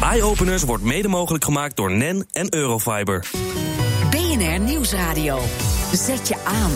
Eye-openers 0.00 0.62
wordt 0.62 0.82
mede 0.82 1.08
mogelijk 1.08 1.44
gemaakt 1.44 1.76
door 1.76 1.92
NEN 1.92 2.26
en 2.32 2.54
Eurofiber. 2.54 3.24
BNR 4.10 4.60
Nieuwsradio. 4.60 5.40
Zet 5.92 6.28
je 6.28 6.36
aan. 6.44 6.70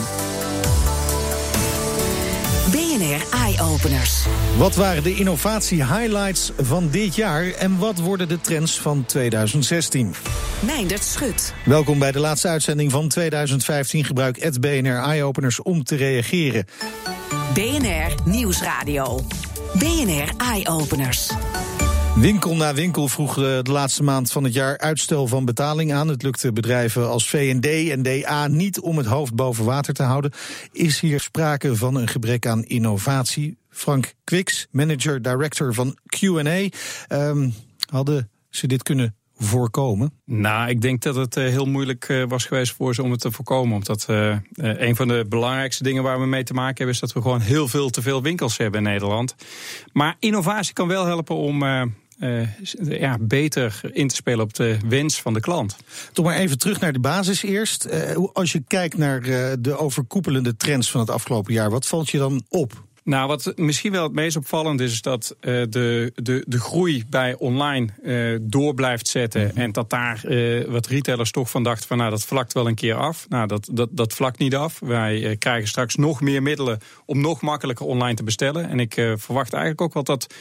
BNR 2.70 3.38
Eye-openers. 3.38 4.24
Wat 4.56 4.74
waren 4.74 5.02
de 5.02 5.14
innovatie-highlights 5.14 6.52
van 6.58 6.88
dit 6.90 7.14
jaar 7.14 7.50
en 7.50 7.78
wat 7.78 7.98
worden 7.98 8.28
de 8.28 8.40
trends 8.40 8.80
van 8.80 9.04
2016? 9.06 10.14
Meindert 10.60 11.04
Schut. 11.04 11.54
Welkom 11.64 11.98
bij 11.98 12.12
de 12.12 12.20
laatste 12.20 12.48
uitzending 12.48 12.90
van 12.90 13.08
2015. 13.08 14.04
Gebruik 14.04 14.42
het 14.42 14.60
BNR 14.60 14.96
Eye-openers 14.96 15.62
om 15.62 15.84
te 15.84 15.96
reageren. 15.96 16.64
BNR 17.54 18.14
Nieuwsradio. 18.24 19.20
BNR 19.78 20.32
Eye-openers. 20.36 21.30
Winkel 22.20 22.56
na 22.56 22.74
winkel 22.74 23.08
vroeg 23.08 23.34
de 23.34 23.70
laatste 23.70 24.02
maand 24.02 24.32
van 24.32 24.44
het 24.44 24.52
jaar 24.52 24.78
uitstel 24.78 25.26
van 25.26 25.44
betaling 25.44 25.92
aan. 25.92 26.08
Het 26.08 26.22
lukte 26.22 26.52
bedrijven 26.52 27.08
als 27.08 27.28
V&D 27.28 27.90
en 27.90 28.02
DA 28.02 28.46
niet 28.46 28.80
om 28.80 28.96
het 28.96 29.06
hoofd 29.06 29.34
boven 29.34 29.64
water 29.64 29.94
te 29.94 30.02
houden. 30.02 30.30
Is 30.72 31.00
hier 31.00 31.20
sprake 31.20 31.76
van 31.76 31.94
een 31.94 32.08
gebrek 32.08 32.46
aan 32.46 32.64
innovatie? 32.64 33.58
Frank 33.68 34.14
Kwiks, 34.24 34.66
manager 34.70 35.22
director 35.22 35.74
van 35.74 35.96
Q&A. 36.06 36.68
Um, 37.16 37.54
hadden 37.90 38.30
ze 38.48 38.66
dit 38.66 38.82
kunnen 38.82 39.16
voorkomen? 39.36 40.12
Nou, 40.24 40.68
ik 40.68 40.80
denk 40.80 41.02
dat 41.02 41.14
het 41.14 41.36
uh, 41.36 41.44
heel 41.44 41.66
moeilijk 41.66 42.08
uh, 42.08 42.24
was 42.28 42.44
geweest 42.44 42.72
voor 42.72 42.94
ze 42.94 43.02
om 43.02 43.10
het 43.10 43.20
te 43.20 43.30
voorkomen. 43.30 43.74
Omdat 43.74 44.06
een 44.54 44.96
van 44.96 45.08
de 45.08 45.26
belangrijkste 45.28 45.82
dingen 45.82 46.02
waar 46.02 46.20
we 46.20 46.26
mee 46.26 46.44
te 46.44 46.54
maken 46.54 46.76
hebben... 46.76 46.94
is 46.94 47.00
dat 47.00 47.12
we 47.12 47.22
gewoon 47.22 47.40
heel 47.40 47.68
veel 47.68 47.90
te 47.90 48.02
veel 48.02 48.22
winkels 48.22 48.56
hebben 48.56 48.84
in 48.84 48.90
Nederland. 48.90 49.34
Maar 49.92 50.16
innovatie 50.18 50.72
kan 50.72 50.88
wel 50.88 51.06
helpen 51.06 51.36
om... 51.36 51.62
ja, 52.82 53.18
beter 53.20 53.80
in 53.92 54.08
te 54.08 54.14
spelen 54.14 54.40
op 54.40 54.54
de 54.54 54.76
wens 54.88 55.20
van 55.20 55.34
de 55.34 55.40
klant. 55.40 55.76
Toch 56.12 56.24
maar 56.24 56.36
even 56.36 56.58
terug 56.58 56.80
naar 56.80 56.92
de 56.92 57.00
basis 57.00 57.42
eerst. 57.42 57.88
als 58.32 58.52
je 58.52 58.62
kijkt 58.66 58.96
naar 58.96 59.20
de 59.60 59.76
overkoepelende 59.76 60.56
trends 60.56 60.90
van 60.90 61.00
het 61.00 61.10
afgelopen 61.10 61.52
jaar, 61.52 61.70
wat 61.70 61.86
valt 61.86 62.10
je 62.10 62.18
dan 62.18 62.42
op? 62.48 62.88
Nou, 63.10 63.28
wat 63.28 63.52
misschien 63.56 63.92
wel 63.92 64.02
het 64.02 64.12
meest 64.12 64.36
opvallend 64.36 64.80
is, 64.80 64.92
is 64.92 65.02
dat 65.02 65.36
uh, 65.40 65.64
de, 65.68 66.12
de, 66.14 66.44
de 66.46 66.60
groei 66.60 67.04
bij 67.08 67.34
online 67.34 67.88
uh, 68.02 68.38
door 68.42 68.74
blijft 68.74 69.08
zetten. 69.08 69.42
Mm 69.42 69.48
-hmm. 69.48 69.58
En 69.58 69.72
dat 69.72 69.90
daar 69.90 70.22
uh, 70.24 70.64
wat 70.68 70.86
retailers 70.86 71.30
toch 71.30 71.50
van 71.50 71.62
dachten 71.62 71.88
van 71.88 71.96
nou, 71.98 72.10
dat 72.10 72.24
vlakt 72.24 72.52
wel 72.52 72.66
een 72.66 72.74
keer 72.74 72.94
af. 72.94 73.26
Nou, 73.28 73.46
dat, 73.46 73.68
dat, 73.72 73.88
dat 73.92 74.12
vlakt 74.12 74.38
niet 74.38 74.54
af. 74.54 74.78
Wij 74.80 75.36
krijgen 75.38 75.68
straks 75.68 75.96
nog 75.96 76.20
meer 76.20 76.42
middelen 76.42 76.78
om 77.04 77.20
nog 77.20 77.40
makkelijker 77.40 77.86
online 77.86 78.14
te 78.14 78.24
bestellen. 78.24 78.68
En 78.68 78.80
ik 78.80 78.94
verwacht 79.16 79.52
eigenlijk 79.52 79.80
ook 79.80 79.94
wel 79.94 80.04
dat 80.04 80.34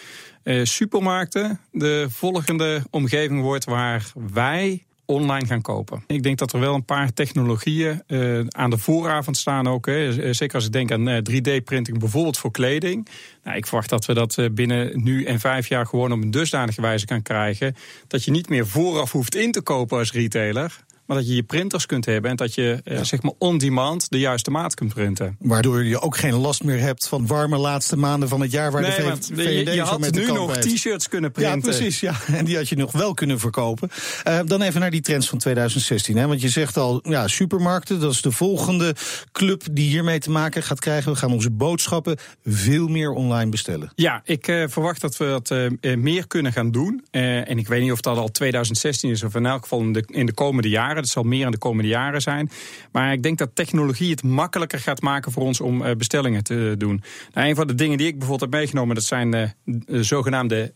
supermarkten 0.64 1.60
de 1.72 2.08
volgende 2.10 2.84
omgeving 2.90 3.42
wordt 3.42 3.66
waar 3.66 4.12
wij 4.32 4.86
online 5.10 5.46
gaan 5.46 5.62
kopen. 5.62 6.04
Ik 6.08 6.24
denk 6.24 6.38
dat 6.38 6.54
er 6.54 6.60
wel 6.60 6.74
een 6.74 6.86
paar 6.86 7.14
technologieën 7.14 8.02
uh, 8.08 8.46
aan 8.48 8.70
de 8.70 8.78
vooravond 8.78 9.38
staan 9.38 9.68
ook. 9.68 9.86
Hè. 9.86 10.34
Zeker 10.34 10.56
als 10.56 10.66
ik 10.66 10.72
denk 10.72 10.92
aan 10.92 11.10
uh, 11.10 11.18
3D-printing 11.18 12.00
bijvoorbeeld 12.00 12.38
voor 12.38 12.52
kleding. 12.52 13.08
Nou, 13.44 13.58
ik 13.58 13.66
verwacht 13.66 13.90
dat 13.90 14.06
we 14.06 14.14
dat 14.14 14.38
binnen 14.52 15.04
nu 15.04 15.24
en 15.24 15.40
vijf 15.40 15.68
jaar 15.68 15.86
gewoon 15.86 16.12
op 16.12 16.22
een 16.22 16.32
dusdanige 16.32 16.82
wijze 16.82 17.06
kan 17.06 17.22
krijgen... 17.22 17.76
dat 18.08 18.24
je 18.24 18.32
niet 18.32 18.50
meer 18.50 18.68
vooraf 18.68 19.12
hoeft 19.12 19.36
in 19.36 19.52
te 19.52 19.62
kopen 19.62 19.98
als 19.98 20.12
retailer... 20.12 20.88
Maar 21.10 21.18
dat 21.18 21.28
je 21.28 21.36
je 21.36 21.44
printers 21.44 21.86
kunt 21.86 22.06
hebben 22.06 22.32
en 22.32 22.38
dat 22.38 22.54
je 22.54 22.82
ja. 22.84 23.04
zeg 23.04 23.22
maar 23.22 23.32
on-demand 23.38 24.10
de 24.10 24.20
juiste 24.20 24.52
maat 24.52 24.74
kunt 24.74 24.94
printen. 24.94 25.36
Waardoor 25.40 25.84
je 25.84 26.02
ook 26.02 26.18
geen 26.18 26.34
last 26.34 26.64
meer 26.64 26.80
hebt 26.80 27.08
van 27.08 27.28
warme 27.28 27.58
laatste 27.58 27.98
maanden 27.98 28.30
van 28.30 28.42
het 28.42 28.52
jaar 28.52 28.72
waar 28.72 28.82
nee, 28.82 28.96
de 28.96 29.04
want 29.04 29.32
je, 29.36 29.72
je 29.74 29.82
had 29.82 30.12
nu 30.12 30.26
nog 30.26 30.58
t-shirts 30.58 31.08
kunnen 31.08 31.32
printen. 31.32 31.56
Ja, 31.56 31.62
precies. 31.62 32.00
Ja. 32.00 32.16
En 32.40 32.46
die 32.46 32.56
had 32.56 32.70
je 32.70 32.76
nog 32.76 32.92
wel 32.92 33.14
kunnen 33.14 33.40
verkopen. 33.40 33.90
Uh, 34.28 34.40
dan 34.46 34.62
even 34.62 34.80
naar 34.80 34.92
die 34.92 35.02
trends 35.02 35.30
van 35.30 35.38
2016. 35.38 36.18
Hè. 36.18 36.28
Want 36.28 36.42
je 36.42 36.50
zegt 36.50 36.78
al, 36.78 37.00
ja, 37.04 37.28
supermarkten, 37.28 38.00
dat 38.00 38.12
is 38.12 38.22
de 38.22 38.32
volgende 38.32 38.96
club 39.32 39.64
die 39.72 39.90
hiermee 39.90 40.20
te 40.20 40.32
maken 40.32 40.64
gaat 40.64 40.80
krijgen. 40.80 41.12
We 41.12 41.18
gaan 41.18 41.32
onze 41.32 41.52
boodschappen 41.52 42.18
veel 42.46 42.88
meer 42.88 43.12
online 43.12 43.50
bestellen. 43.50 43.92
Ja, 43.96 44.22
ik 44.24 44.48
uh, 44.48 44.64
verwacht 44.68 45.02
dat 45.02 45.18
we 45.18 45.26
dat 45.26 45.52
uh, 45.82 45.96
meer 45.98 46.28
kunnen 46.28 46.54
gaan 46.54 46.72
doen. 46.72 47.06
en 47.12 47.58
ik 47.58 47.68
weet 47.68 47.82
niet 47.82 47.92
of 47.92 48.02
dat 48.02 48.18
al 48.18 48.32
2016 48.32 49.10
is 49.10 49.24
of 49.24 49.36
in 49.36 49.46
elk 49.46 49.62
geval 49.62 49.80
in 49.80 49.94
de, 49.94 50.04
in 50.08 50.26
de 50.26 50.34
komende 50.34 50.70
jaren. 50.70 50.99
Dat 51.02 51.10
zal 51.10 51.24
meer 51.24 51.46
in 51.46 51.52
de 51.52 51.58
komende 51.58 51.90
jaren 51.90 52.22
zijn. 52.22 52.52
Maar 52.92 53.14
ik 53.14 53.24
denk 53.24 53.38
dat 53.38 53.50
technologie 53.54 54.12
het 54.12 54.24
makkelijker 54.24 54.80
gaat 54.80 55.02
maken 55.02 55.32
voor 55.32 55.44
ons 55.44 55.62
om 55.62 55.82
uh, 55.82 55.92
bestellingen 55.96 56.44
te 56.44 56.76
doen. 56.78 57.04
Nou, 57.34 57.48
een 57.48 57.56
van 57.56 57.68
de 57.68 57.76
dingen 57.76 57.98
die 57.98 58.08
ik 58.08 58.18
bijvoorbeeld 58.18 58.52
heb 58.52 58.60
meegenomen, 58.60 58.96
dat 58.96 59.04
zijn 59.04 59.36
uh, 59.36 59.44
de 59.64 60.04
zogenaamde 60.04 60.72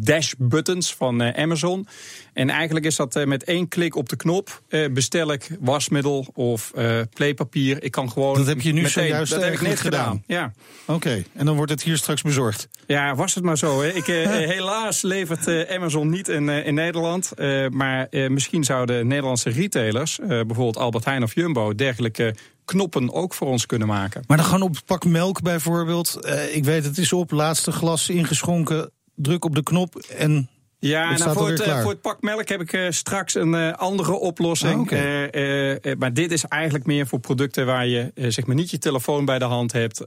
dash 0.00 0.32
buttons 0.38 0.94
van 0.94 1.36
Amazon. 1.36 1.86
En 2.32 2.50
eigenlijk 2.50 2.86
is 2.86 2.96
dat 2.96 3.24
met 3.26 3.44
één 3.44 3.68
klik 3.68 3.96
op 3.96 4.08
de 4.08 4.16
knop 4.16 4.62
bestel 4.92 5.32
ik 5.32 5.56
wasmiddel 5.60 6.26
of 6.34 6.72
playpapier. 7.14 7.82
Ik 7.82 7.90
kan 7.90 8.10
gewoon. 8.10 8.34
Dat 8.34 8.46
heb 8.46 8.60
je 8.60 8.72
nu 8.72 8.82
meteen, 8.82 8.90
zojuist 8.90 9.32
dat 9.32 9.42
heb 9.42 9.52
ik 9.52 9.60
net 9.60 9.80
gedaan. 9.80 10.02
gedaan. 10.02 10.22
Ja. 10.26 10.52
Oké, 10.82 10.92
okay. 10.92 11.24
en 11.34 11.46
dan 11.46 11.56
wordt 11.56 11.70
het 11.70 11.82
hier 11.82 11.96
straks 11.96 12.22
bezorgd. 12.22 12.68
Ja, 12.86 13.14
was 13.14 13.34
het 13.34 13.44
maar 13.44 13.58
zo. 13.58 13.82
Hè. 13.82 13.88
Ik, 13.88 14.06
helaas 14.56 15.02
levert 15.02 15.68
Amazon 15.68 16.10
niet 16.10 16.28
in, 16.28 16.48
in 16.48 16.74
Nederland. 16.74 17.32
maar 17.70 18.08
misschien 18.10 18.64
zouden 18.64 19.06
Nederlandse 19.06 19.50
retailers, 19.62 20.18
uh, 20.18 20.28
bijvoorbeeld 20.28 20.76
Albert 20.76 21.04
Heijn 21.04 21.22
of 21.22 21.34
Jumbo, 21.34 21.74
dergelijke 21.74 22.34
knoppen 22.64 23.12
ook 23.12 23.34
voor 23.34 23.48
ons 23.48 23.66
kunnen 23.66 23.88
maken. 23.88 24.24
Maar 24.26 24.36
dan 24.36 24.46
gewoon 24.46 24.62
op 24.62 24.74
het 24.74 24.84
pak 24.84 25.04
melk 25.04 25.42
bijvoorbeeld. 25.42 26.18
Uh, 26.20 26.56
ik 26.56 26.64
weet, 26.64 26.84
het 26.84 26.98
is 26.98 27.12
op, 27.12 27.30
laatste 27.30 27.72
glas 27.72 28.08
ingeschonken, 28.08 28.90
druk 29.14 29.44
op 29.44 29.54
de 29.54 29.62
knop 29.62 29.96
en 29.96 30.48
ja, 30.78 31.16
nou, 31.16 31.32
voor, 31.32 31.48
het, 31.48 31.66
uh, 31.66 31.80
voor 31.80 31.90
het 31.90 32.00
pak 32.00 32.22
melk 32.22 32.48
heb 32.48 32.60
ik 32.60 32.72
uh, 32.72 32.90
straks 32.90 33.34
een 33.34 33.54
uh, 33.54 33.72
andere 33.72 34.12
oplossing. 34.12 34.74
Ah, 34.74 34.80
okay. 34.80 35.94
maar 35.98 36.14
dit 36.14 36.32
is 36.32 36.44
eigenlijk 36.44 36.86
meer 36.86 37.06
voor 37.06 37.20
producten 37.20 37.66
waar 37.66 37.86
je 37.86 38.12
zeg 38.14 38.46
maar 38.46 38.56
niet 38.56 38.70
je 38.70 38.78
telefoon 38.78 39.24
bij 39.24 39.38
de 39.38 39.44
hand 39.44 39.72
hebt. 39.72 40.04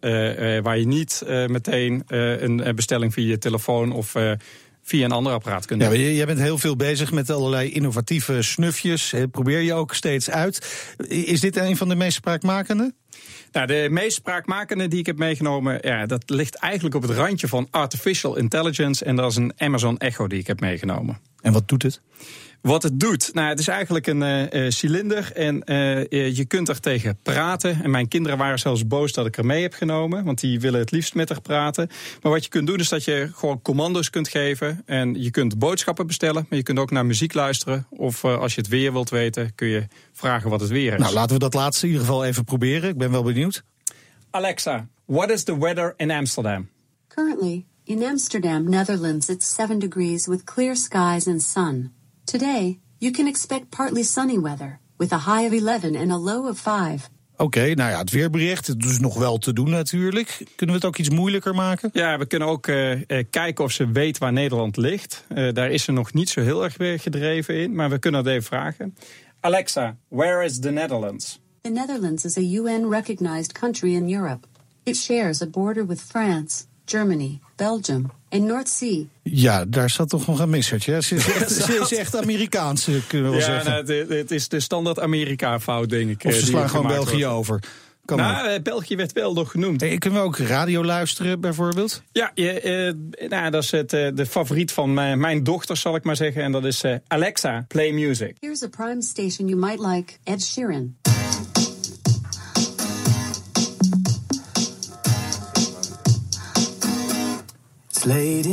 waar 0.62 0.78
je 0.78 0.88
niet 0.88 1.24
meteen 1.48 2.04
een 2.08 2.76
bestelling 2.76 3.14
via 3.14 3.28
je 3.28 3.38
telefoon 3.38 3.92
of 3.92 4.14
via 4.86 5.06
een 5.06 5.12
ander 5.12 5.34
apparaat 5.34 5.66
kunnen 5.66 5.90
doen. 5.90 6.00
Ja, 6.00 6.10
jij 6.10 6.26
bent 6.26 6.40
heel 6.40 6.58
veel 6.58 6.76
bezig 6.76 7.12
met 7.12 7.30
allerlei 7.30 7.72
innovatieve 7.72 8.42
snufjes. 8.42 9.14
Probeer 9.32 9.60
je 9.60 9.74
ook 9.74 9.94
steeds 9.94 10.30
uit. 10.30 10.86
Is 11.08 11.40
dit 11.40 11.56
een 11.56 11.78
van 11.78 11.90
de 11.90 11.96
meest 11.96 12.16
spraakmakende? 12.16 12.94
Nou, 13.52 13.68
de 13.68 13.88
meest 13.92 14.16
spraakmakende 14.16 14.88
die 14.88 15.00
ik 15.00 15.06
heb 15.06 15.18
meegenomen, 15.18 15.80
ja, 15.82 16.06
dat 16.06 16.30
ligt 16.30 16.56
eigenlijk 16.56 16.96
op 16.96 17.02
het 17.02 17.12
randje 17.12 17.48
van 17.48 17.68
artificial 17.72 18.36
intelligence. 18.36 19.06
En 19.06 19.16
dat 19.16 19.32
is 19.32 19.38
een 19.38 19.54
Amazon 19.58 19.98
Echo 19.98 20.28
die 20.28 20.40
ik 20.40 20.48
heb 20.48 20.60
meegenomen. 20.60 21.20
En 21.42 21.54
wat 21.54 21.68
doet 21.68 21.84
het? 21.84 22.02
Wat 22.66 22.84
het 22.84 23.00
doet? 23.00 23.34
Nou, 23.34 23.48
het 23.48 23.60
is 23.60 23.68
eigenlijk 23.68 24.08
een 24.08 24.22
uh, 24.22 24.70
cilinder 24.70 25.32
en 25.34 25.62
uh, 25.66 26.36
je 26.36 26.46
kunt 26.46 26.70
er 26.70 26.80
tegen 26.80 27.18
praten. 27.24 27.84
En 27.84 27.90
mijn 27.90 28.08
kinderen 28.08 28.38
waren 28.38 28.60
zelfs 28.60 28.88
boos 28.88 29.14
dat 29.14 29.26
ik 29.26 29.38
er 29.38 29.46
mee 29.46 29.62
heb 29.62 29.74
genomen, 29.74 30.24
want 30.24 30.40
die 30.40 30.60
willen 30.60 30.80
het 30.80 30.92
liefst 30.92 31.16
met 31.16 31.30
haar 31.30 31.42
praten. 31.42 31.90
Maar 32.22 32.32
wat 32.32 32.44
je 32.44 32.50
kunt 32.50 32.68
doen 32.68 32.80
is 32.80 32.90
dat 32.90 33.04
je 33.04 33.30
gewoon 33.34 33.62
commando's 33.62 34.10
kunt 34.10 34.28
geven 34.28 34.82
en 34.86 35.22
je 35.22 35.32
kunt 35.32 35.60
boodschappen 35.60 36.08
bestellen, 36.08 36.46
maar 36.50 36.58
je 36.58 36.64
kunt 36.64 36.80
ook 36.80 36.92
naar 36.92 37.06
muziek 37.06 37.34
luisteren. 37.34 37.88
Of 37.90 38.24
uh, 38.24 38.38
als 38.38 38.56
je 38.56 38.62
het 38.62 38.70
weer 38.70 38.92
wilt 38.92 39.10
weten, 39.10 39.56
kun 39.56 39.68
je 39.68 39.88
vragen 40.14 40.50
wat 40.50 40.60
het 40.60 40.70
weer 40.70 40.94
is. 40.94 41.00
Nou, 41.00 41.14
laten 41.14 41.34
we 41.34 41.40
dat 41.40 41.54
laatste 41.54 41.86
in 41.86 41.92
ieder 41.92 42.06
geval 42.06 42.26
even 42.26 42.44
proberen. 42.44 42.90
Ik 42.90 42.98
ben 42.98 43.12
wel 43.12 43.24
benieuwd. 43.24 43.64
Alexa, 44.30 44.88
what 45.06 45.30
is 45.30 45.44
the 45.44 45.58
weather 45.58 45.94
in 45.98 46.12
Amsterdam? 46.12 46.70
Currently, 47.08 47.66
in 47.84 48.04
Amsterdam, 48.04 48.70
Netherlands, 48.70 49.30
it's 49.30 49.56
7 49.56 49.80
degrees 49.80 50.28
with 50.28 50.44
clear 50.44 50.76
skies 50.76 51.28
and 51.28 51.42
sun. 51.42 51.95
Today, 52.26 52.80
you 52.98 53.12
can 53.12 53.28
expect 53.28 53.70
partly 53.70 54.04
sunny 54.04 54.40
weather, 54.40 54.80
with 54.98 55.12
a 55.12 55.18
high 55.18 55.46
of 55.46 55.54
11 55.54 55.96
and 55.96 56.12
a 56.12 56.18
low 56.18 56.48
of 56.48 56.60
5. 56.60 57.10
Oké, 57.38 57.44
okay, 57.44 57.74
nou 57.74 57.92
ja, 57.92 57.98
het 57.98 58.10
weerbericht, 58.10 58.68
het 58.68 58.86
is 58.86 59.00
nog 59.00 59.18
wel 59.18 59.38
te 59.38 59.54
doen 59.54 59.70
natuurlijk. 59.70 60.38
Kunnen 60.56 60.76
we 60.76 60.82
het 60.82 60.86
ook 60.86 60.98
iets 60.98 61.10
moeilijker 61.10 61.56
maken? 61.56 61.90
Ja, 61.94 62.18
we 62.18 62.26
kunnen 62.26 62.48
ook 62.48 62.68
uh, 62.68 63.00
kijken 63.30 63.64
of 63.64 63.72
ze 63.72 63.92
weet 63.92 64.18
waar 64.18 64.34
Nederland 64.34 64.78
ligt. 64.78 65.26
Uh, 65.30 65.54
daar 65.54 65.72
is 65.72 65.84
ze 65.84 65.92
nog 65.92 66.14
niet 66.14 66.30
zo 66.30 66.42
heel 66.42 66.64
erg 66.64 67.02
gedreven 67.02 67.56
in, 67.56 67.76
maar 67.76 67.90
we 67.90 68.00
kunnen 68.00 68.22
het 68.24 68.30
even 68.30 68.44
vragen. 68.44 68.96
Alexa, 69.40 69.98
where 70.08 70.44
is 70.44 70.60
the 70.60 70.72
Netherlands? 70.72 71.40
The 71.62 71.70
Netherlands 71.70 72.26
is 72.26 72.38
a 72.38 72.42
UN-recognized 72.42 73.52
country 73.52 73.94
in 73.94 74.14
Europe. 74.14 74.48
It 74.84 74.96
shares 74.96 75.42
a 75.42 75.48
border 75.48 75.86
with 75.88 76.02
France, 76.02 76.66
Germany, 76.86 77.40
Belgium 77.56 78.12
en 78.30 78.46
North 78.46 78.70
Sea. 78.70 79.04
Ja, 79.24 79.66
daar 79.66 79.90
zat 79.90 80.10
toch 80.10 80.28
nog 80.28 80.40
een 80.40 80.50
missertje. 80.50 81.02
Ze 81.02 81.16
is 81.16 81.28
echt, 81.36 81.52
ze 81.52 81.80
is 81.90 81.98
echt 81.98 82.16
Amerikaans, 82.16 82.88
kunnen 83.08 83.32
we 83.32 83.38
ja, 83.38 83.44
zeggen. 83.44 83.72
Nou, 83.72 84.00
het, 84.00 84.10
het, 84.10 84.32
is 84.32 84.48
de 84.48 84.60
standaard 84.60 85.00
Amerika-fout, 85.00 85.90
denk 85.90 86.10
ik. 86.10 86.24
Of 86.24 86.34
ze 86.34 86.46
slaan 86.46 86.70
gewoon 86.70 86.88
België 86.88 87.12
wordt. 87.12 87.38
over. 87.38 87.64
Kan 88.06 88.18
nou, 88.18 88.46
maar. 88.46 88.62
België 88.62 88.96
werd 88.96 89.14
wel 89.14 89.34
nog 89.34 89.52
genoemd. 89.52 89.82
Hey, 89.82 89.98
kunnen 89.98 90.20
we 90.20 90.26
ook 90.26 90.38
radio 90.38 90.84
luisteren, 90.84 91.40
bijvoorbeeld? 91.40 92.02
Ja, 92.12 92.32
je, 92.34 92.96
uh, 93.20 93.30
nou, 93.30 93.52
dat 93.52 93.64
is 93.64 93.72
het, 93.72 93.94
uh, 93.94 94.08
de 94.14 94.26
favoriet 94.26 94.72
van 94.72 94.94
mijn, 94.94 95.20
mijn 95.20 95.44
dochter, 95.44 95.78
zal 95.78 95.96
ik 95.96 96.04
maar 96.04 96.16
zeggen. 96.16 96.44
En 96.44 96.52
dat 96.52 96.66
is 96.66 96.84
uh, 96.84 96.96
Alexa, 97.08 97.66
play 97.68 97.92
music. 97.92 98.36
Here's 98.40 98.64
a 98.64 98.68
prime 98.68 99.02
station 99.02 99.48
you 99.48 99.60
might 99.60 99.80
like, 99.80 100.14
Ed 100.24 100.44
Sheeran. 100.44 100.96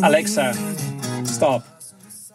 Alexa, 0.02 0.52
stop. 1.24 1.81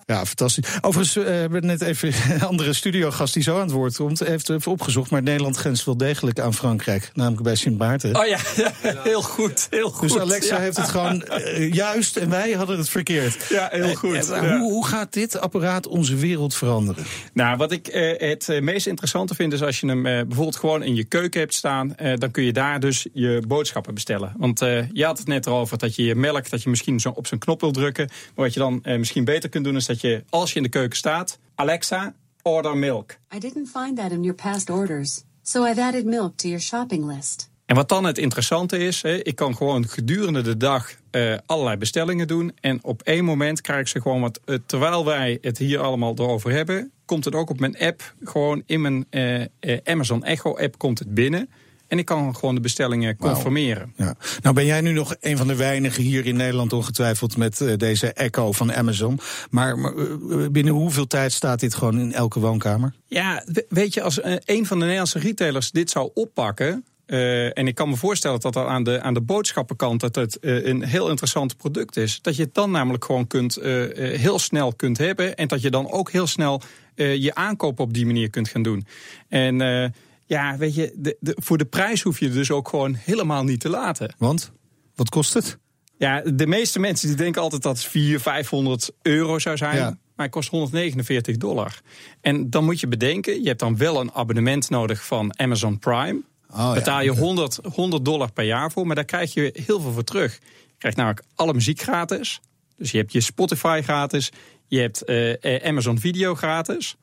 Ja, 0.10 0.26
fantastisch. 0.26 0.66
Overigens, 0.82 1.16
eh, 1.18 1.24
we 1.24 1.30
hebben 1.30 1.66
net 1.66 1.82
even 1.82 2.12
een 2.34 2.42
andere 2.42 2.74
studiogast 2.74 3.34
die 3.34 3.44
zo 3.44 3.56
aan 3.56 3.62
het 3.62 3.72
woord 3.72 3.96
komt. 3.96 4.20
Heeft 4.20 4.50
even 4.50 4.72
opgezocht, 4.72 5.12
maar 5.12 5.22
Nederland 5.24 5.58
grenst 5.58 5.86
wel 5.86 5.98
degelijk 5.98 6.40
aan 6.40 6.54
Frankrijk. 6.54 7.10
Namelijk 7.14 7.44
bij 7.44 7.56
Sint 7.56 7.78
Maarten. 7.78 8.16
Oh 8.20 8.26
ja, 8.26 8.38
ja, 8.56 8.72
heel 9.04 9.22
goed. 9.22 9.68
Heel 9.70 9.90
goed. 9.90 10.10
Dus 10.10 10.18
Alexa 10.18 10.56
Ja. 10.56 10.62
heeft 10.62 10.78
het 10.78 10.90
gewoon 10.90 11.24
eh, 11.24 11.74
juist 11.74 12.18
en 12.18 12.30
wij 12.30 12.52
hadden 12.52 12.78
het 12.78 12.90
verkeerd. 12.90 13.46
Ja, 13.50 13.68
heel 13.72 13.96
goed. 13.96 14.30
Eh, 14.32 14.40
hoe, 14.40 14.72
hoe 14.72 14.88
gaat 14.88 15.14
dit 15.14 15.40
apparaat 15.40 15.88
onze 15.88 16.16
wereld 16.16 16.56
veranderen? 16.56 17.04
Nou, 17.34 17.58
wat 17.58 17.72
ik 17.72 17.86
het 18.18 18.60
meest 18.62 18.88
interessante 18.88 19.36
vind 19.36 19.54
is 19.54 19.62
als 19.62 19.80
je 19.80 19.88
hem 19.88 20.04
bijvoorbeeld 20.04 20.56
gewoon 20.56 20.84
in 20.84 20.96
je 20.96 21.04
keuken 21.04 21.40
hebt 21.40 21.54
staan, 21.54 21.96
dan 22.16 22.32
kun 22.32 22.44
je 22.44 22.54
daar 22.54 22.80
dus 22.80 23.08
je 23.14 23.42
boodschappen 23.48 23.94
bestellen. 23.94 24.34
Want 24.38 24.60
je 24.94 25.06
had 25.06 25.18
het 25.18 25.28
net 25.28 25.46
erover 25.46 25.78
dat 25.78 25.96
je 25.96 26.04
je 26.04 26.16
melk, 26.16 26.50
dat 26.50 26.64
je 26.64 26.70
misschien 26.70 27.00
zo 27.00 27.10
op 27.10 27.28
zijn 27.28 27.40
knop 27.40 27.62
wil 27.62 27.72
drukken. 27.72 28.06
Maar 28.36 28.46
wat 28.46 28.54
je 28.54 28.60
dan 28.60 28.82
misschien 28.84 29.24
beter 29.26 29.50
kunt 29.50 29.64
doen 29.64 29.76
is 29.76 29.86
dat 29.86 29.97
je, 30.02 30.24
als 30.30 30.50
je 30.50 30.58
in 30.58 30.64
de 30.64 30.70
keuken 30.70 30.98
staat, 30.98 31.40
Alexa, 31.56 32.16
order 32.42 32.78
milk. 32.78 33.18
I 33.36 33.40
didn't 33.40 33.70
find 33.70 33.98
that 33.98 34.12
in 34.12 34.24
your 34.24 34.42
past 34.42 34.70
orders, 34.70 35.24
so 35.42 35.66
I've 35.66 35.82
added 35.82 36.06
milk 36.06 36.38
to 36.38 36.48
your 36.48 36.64
shopping 36.64 37.06
list. 37.06 37.50
En 37.68 37.76
wat 37.76 37.90
dan 37.90 38.04
het 38.04 38.18
interessante 38.18 38.78
is, 38.78 39.02
ik 39.04 39.36
kan 39.36 39.56
gewoon 39.56 39.88
gedurende 39.88 40.42
de 40.42 40.58
dag 40.58 40.92
eh, 41.12 41.38
allerlei 41.46 41.78
bestellingen 41.78 42.28
doen. 42.28 42.52
En 42.60 42.80
op 42.84 43.02
één 43.02 43.26
moment 43.26 43.62
krijg 43.62 43.80
ik 43.80 43.88
ze 43.88 44.02
gewoon, 44.02 44.22
wat, 44.22 44.40
eh, 44.46 44.56
terwijl 44.66 45.06
wij 45.06 45.38
het 45.42 45.58
hier 45.58 45.80
allemaal 45.80 46.14
erover 46.18 46.52
hebben, 46.52 46.92
komt 47.06 47.26
het 47.26 47.36
ook 47.36 47.50
op 47.50 47.60
mijn 47.60 47.78
app, 47.78 48.14
gewoon 48.24 48.64
in 48.66 48.82
mijn 48.82 49.06
eh, 49.10 49.78
Amazon 49.84 50.24
Echo 50.24 50.58
app 50.58 50.78
komt 50.78 51.00
het 51.00 51.14
binnen. 51.14 51.50
En 51.88 51.98
ik 51.98 52.06
kan 52.06 52.36
gewoon 52.36 52.56
de 52.56 52.62
bestellingen 52.62 53.16
Wauw. 53.18 53.34
confirmeren. 53.34 53.94
Ja. 53.96 54.16
Nou 54.42 54.56
ben 54.56 54.66
jij 54.66 54.82
nu 54.82 54.92
nog 54.92 55.16
een 55.20 55.38
van 55.38 55.48
de 55.48 55.56
weinigen 55.56 56.04
hier 56.04 56.26
in 56.26 56.36
Nederland 56.36 56.74
ongetwijfeld 56.74 57.38
met 57.38 57.62
eh, 57.62 57.78
deze 57.78 58.14
Echo 58.14 58.52
van 58.52 58.74
Amazon. 58.74 59.20
Maar, 59.50 59.78
maar, 59.80 59.94
eh, 59.96 60.48
binnen 60.52 60.74
hoeveel 60.74 61.08
tijd 61.08 61.32
staat 61.32 61.60
dit 61.60 61.74
gewoon 61.76 62.00
in 62.00 62.14
elke 62.14 62.40
woonkamer? 62.40 62.94
Ja, 63.08 63.44
we- 63.46 63.66
weet 63.70 63.94
je, 63.94 64.02
als 64.02 64.20
eh, 64.22 64.36
een 64.46 64.66
van 64.66 64.78
de 64.78 64.84
Nederlandse 64.84 65.20
retailers 65.20 65.72
dit 65.72 65.90
zou 65.90 66.12
oppakken. 66.14 66.86
eh, 67.06 67.58
en 67.58 67.68
ik 67.68 67.76
kan 67.76 67.90
me 67.90 67.96
voorstellen 67.96 68.40
dat 68.40 68.54
dat 68.54 68.66
aan 68.66 68.84
de, 68.84 69.02
aan 69.02 69.14
de 69.14 69.22
boodschappenkant 69.22 70.00
dat 70.02 70.16
het 70.16 70.40
eh, 70.40 70.66
een 70.66 70.84
heel 70.84 71.10
interessant 71.10 71.58
product 71.58 71.98
is. 71.98 72.20
Dat 72.22 72.36
je 72.36 72.44
het 72.44 72.54
dan 72.54 72.72
namelijk 72.72 73.06
gewoon 73.06 73.28
kunt, 73.28 73.58
eh, 73.58 73.84
eh, 74.14 74.20
heel 74.20 74.40
snel 74.40 74.74
kunt 74.74 74.98
hebben. 74.98 75.36
En 75.36 75.48
dat 75.48 75.62
je 75.62 75.70
dan 75.72 75.92
ook 75.92 76.12
heel 76.12 76.28
snel 76.28 76.62
eh, 76.96 77.16
je 77.16 77.36
aankoop 77.36 77.80
op 77.80 77.94
die 77.94 78.06
manier 78.06 78.30
kunt 78.30 78.48
gaan 78.50 78.62
doen. 78.64 78.86
En 79.30 79.62
eh, 79.62 79.90
ja, 80.28 80.58
weet 80.58 80.76
je, 80.76 80.94
de, 80.96 81.18
de, 81.20 81.38
voor 81.40 81.58
de 81.58 81.66
prijs 81.66 82.02
hoef 82.02 82.20
je 82.20 82.30
dus 82.30 82.52
ook 82.52 82.70
gewoon 82.70 82.94
helemaal 82.94 83.44
niet 83.44 83.60
te 83.60 83.70
laten. 83.70 84.16
Want, 84.18 84.52
wat 84.96 85.10
kost 85.10 85.34
het? 85.34 85.58
Ja, 85.98 86.22
de 86.22 86.48
meeste 86.48 86.80
mensen 86.80 87.08
die 87.08 87.18
denken 87.18 87.42
altijd 87.42 87.62
dat 87.62 87.78
het 87.78 87.86
400, 87.86 88.24
500 88.24 88.92
euro 89.02 89.40
zou 89.40 89.58
zijn. 89.58 89.76
Ja. 89.76 89.98
Maar 90.16 90.26
het 90.26 90.36
kost 90.36 90.50
149 90.50 91.38
dollar. 91.38 91.82
En 92.22 92.50
dan 92.50 92.66
moet 92.66 92.80
je 92.80 92.88
bedenken, 92.88 93.42
je 93.42 93.48
hebt 93.48 93.60
dan 93.60 93.78
wel 93.78 94.00
een 94.00 94.12
abonnement 94.14 94.70
nodig 94.70 95.06
van 95.06 95.40
Amazon 95.40 95.80
Prime. 95.80 96.22
Oh, 96.50 96.58
ja, 96.58 96.74
Betaal 96.74 97.02
je 97.02 97.12
oké. 97.12 97.20
100, 97.20 97.60
100 97.74 98.06
dollar 98.06 98.32
per 98.32 98.46
jaar 98.46 98.72
voor, 98.72 98.88
maar 98.88 98.96
daar 98.96 99.06
krijg 99.06 99.34
je 99.34 99.50
heel 99.66 99.80
veel 99.80 99.92
voor 99.92 100.04
terug. 100.04 100.34
Je 100.68 100.76
krijgt 100.78 100.98
namelijk 100.98 101.26
alle 101.36 101.54
muziek 101.54 101.82
gratis. 101.82 102.42
Dus 102.78 102.92
je 102.92 102.98
hebt 102.98 103.12
je 103.12 103.22
Spotify 103.22 103.82
gratis. 103.84 104.32
Je 104.68 104.80
hebt 104.80 105.04
eh, 105.04 105.56
eh, 105.56 105.64
Amazon 105.64 106.00
Video 106.00 106.36
gratis. 106.36 106.98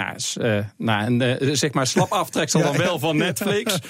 Nou, 0.00 0.14
is, 0.14 0.36
eh, 0.36 0.58
nou 0.76 1.06
een, 1.06 1.20
eh, 1.20 1.48
zeg 1.52 1.72
maar 1.72 1.86
slap 1.86 2.12
aftreksel 2.12 2.60
Ja, 2.60 2.66
dan 2.66 2.76
wel 2.76 2.98
van 2.98 3.16
Netflix. 3.16 3.78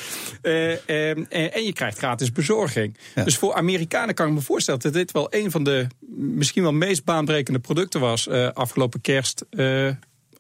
Eh, 0.43 0.71
ehm, 0.71 1.25
eh, 1.29 1.57
en 1.57 1.65
je 1.65 1.73
krijgt 1.73 1.99
gratis 1.99 2.33
bezorging. 2.33 2.97
Ja. 3.15 3.25
Dus 3.25 3.37
voor 3.37 3.55
Amerikanen 3.55 4.15
kan 4.15 4.27
ik 4.29 4.33
me 4.33 4.41
voorstellen 4.41 4.81
dat 4.81 4.93
dit 4.93 5.13
wel 5.13 5.27
een 5.31 5.51
van 5.51 5.65
de 5.65 5.87
misschien 6.17 6.63
wel 6.63 6.73
meest 6.73 7.05
baanbrekende 7.05 7.59
producten 7.59 8.01
was 8.01 8.29
afgelopen 8.55 9.01
kerst 9.01 9.45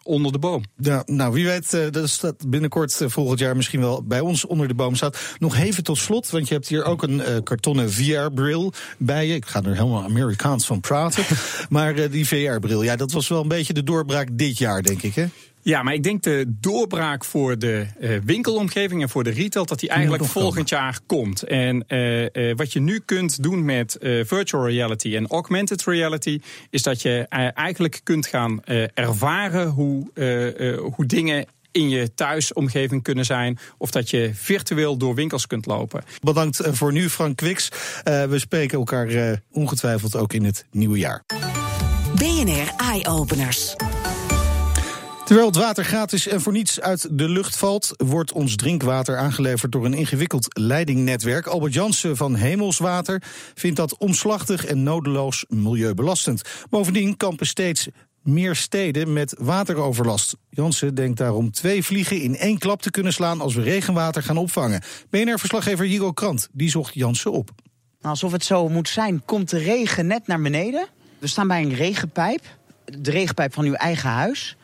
onder 0.03 0.33
de 0.33 0.39
boom. 0.39 0.63
Ja, 0.77 1.03
nou, 1.07 1.33
wie 1.33 1.47
weet 1.47 1.75
eh, 1.75 1.91
dat 1.91 2.09
staat 2.09 2.51
binnenkort 2.51 3.03
volgend 3.07 3.39
jaar 3.39 3.57
misschien 3.57 3.81
wel 3.81 4.03
bij 4.03 4.21
ons 4.21 4.45
onder 4.45 4.69
de 4.69 4.75
boom 4.75 4.95
staat. 4.95 5.19
Nog 5.39 5.57
even 5.57 5.85
tot 5.85 5.99
slot, 5.99 6.31
want 6.31 6.49
je 6.49 6.55
hebt 6.55 6.69
hier 6.69 6.85
ook 6.85 7.03
een 7.03 7.43
kartonnen 7.43 7.93
VR-bril 7.93 8.73
bij 8.99 9.27
je. 9.27 9.35
Ik 9.35 9.47
ga 9.47 9.63
er 9.63 9.75
helemaal 9.75 10.03
Amerikaans 10.03 10.67
van 10.67 10.81
praten. 10.81 11.25
maar 11.69 12.11
die 12.11 12.27
VR-bril, 12.27 12.83
ja, 12.83 12.97
dat 12.97 13.13
was 13.13 13.29
wel 13.29 13.43
een 13.43 13.49
beetje 13.49 13.73
de 13.73 13.85
doorbraak 13.85 14.29
dit 14.33 14.59
jaar, 14.59 14.83
denk 14.83 15.03
ik, 15.03 15.15
hè? 15.15 15.27
Ja, 15.62 15.83
maar 15.83 15.95
ik 15.95 16.03
denk 16.03 16.23
de 16.23 16.45
doorbraak 16.47 17.25
voor 17.25 17.59
de 17.59 17.87
eh, 18.01 18.11
winkelomgeving 18.25 19.03
en 19.03 19.09
voor 19.09 19.25
de 19.25 19.31
retail, 19.31 19.67
dat 19.67 19.81
die 19.81 19.89
eigenlijk 19.89 20.25
volgend 20.25 20.69
jaar 20.69 20.99
komt. 21.07 21.43
En 21.43 21.85
eh, 21.87 22.51
eh, 22.51 22.57
wat 22.57 22.73
je 22.73 22.81
nu 22.81 23.01
kunt 23.05 23.43
doen 23.43 23.65
met 23.65 23.97
eh, 23.97 24.25
virtual 24.25 24.69
reality 24.69 25.17
en 25.17 25.27
augmented 25.27 25.85
reality, 25.85 26.41
is 26.71 26.83
dat 26.83 27.03
je 27.03 27.27
eigenlijk 27.55 28.01
kunt 28.03 28.27
gaan 28.27 28.65
eh, 28.65 28.85
ervaren 28.95 29.69
hoe, 29.69 30.11
eh, 30.15 30.71
eh, 30.73 30.79
hoe 30.81 31.07
dingen 31.07 31.47
in 31.73 31.89
je 31.89 32.15
thuisomgeving 32.15 33.03
kunnen 33.03 33.25
zijn. 33.25 33.59
Of 33.79 33.91
dat 33.91 34.11
je 34.11 34.31
virtueel 34.35 34.97
door 34.97 35.15
winkels 35.15 35.47
kunt 35.47 35.67
lopen. 35.67 36.03
Bedankt 36.21 36.61
voor 36.71 36.93
nu, 36.93 37.09
Frank 37.09 37.37
Kwiks. 37.37 37.69
Eh, 38.05 38.25
we 38.25 38.39
spreken 38.39 38.79
elkaar 38.79 39.09
eh, 39.09 39.33
ongetwijfeld 39.53 40.17
ook 40.17 40.33
in 40.33 40.45
het 40.45 40.67
nieuwe 40.71 40.99
jaar. 40.99 41.25
BNR 42.15 42.73
Eye 42.77 43.07
Openers. 43.09 43.77
Terwijl 45.31 45.50
het 45.50 45.59
water 45.61 45.85
gratis 45.85 46.27
en 46.27 46.41
voor 46.41 46.53
niets 46.53 46.81
uit 46.81 47.19
de 47.19 47.29
lucht 47.29 47.56
valt, 47.56 47.94
wordt 47.97 48.32
ons 48.32 48.56
drinkwater 48.56 49.17
aangeleverd 49.17 49.73
door 49.73 49.85
een 49.85 49.94
ingewikkeld 49.94 50.59
leidingnetwerk. 50.59 51.47
Albert 51.47 51.75
Jansen 51.75 52.17
van 52.17 52.35
Hemelswater 52.35 53.23
vindt 53.55 53.77
dat 53.77 53.97
omslachtig 53.99 54.65
en 54.65 54.82
nodeloos 54.82 55.44
milieubelastend. 55.49 56.43
Bovendien 56.71 57.17
kampen 57.17 57.47
steeds 57.47 57.88
meer 58.23 58.56
steden 58.56 59.12
met 59.12 59.35
wateroverlast. 59.38 60.37
Jansen 60.49 60.94
denkt 60.94 61.19
daarom 61.19 61.50
twee 61.50 61.85
vliegen 61.85 62.21
in 62.21 62.37
één 62.37 62.59
klap 62.59 62.83
te 62.83 62.91
kunnen 62.91 63.12
slaan 63.12 63.41
als 63.41 63.55
we 63.55 63.62
regenwater 63.62 64.23
gaan 64.23 64.37
opvangen. 64.37 64.83
BNR-verslaggever 65.11 65.87
Jigo 65.87 66.12
Krant 66.12 66.49
die 66.53 66.71
zocht 66.71 66.94
Jansen 66.94 67.33
op. 67.33 67.50
Alsof 68.00 68.33
het 68.33 68.44
zo 68.44 68.69
moet 68.69 68.88
zijn, 68.88 69.23
komt 69.25 69.50
de 69.50 69.59
regen 69.59 70.06
net 70.06 70.26
naar 70.26 70.41
beneden. 70.41 70.87
We 71.19 71.26
staan 71.26 71.49
bij 71.49 71.62
een 71.62 71.75
regenpijp, 71.75 72.43
de 72.85 73.11
regenpijp 73.11 73.55
van 73.55 73.65
uw 73.65 73.75
eigen 73.75 74.11
huis. 74.11 74.56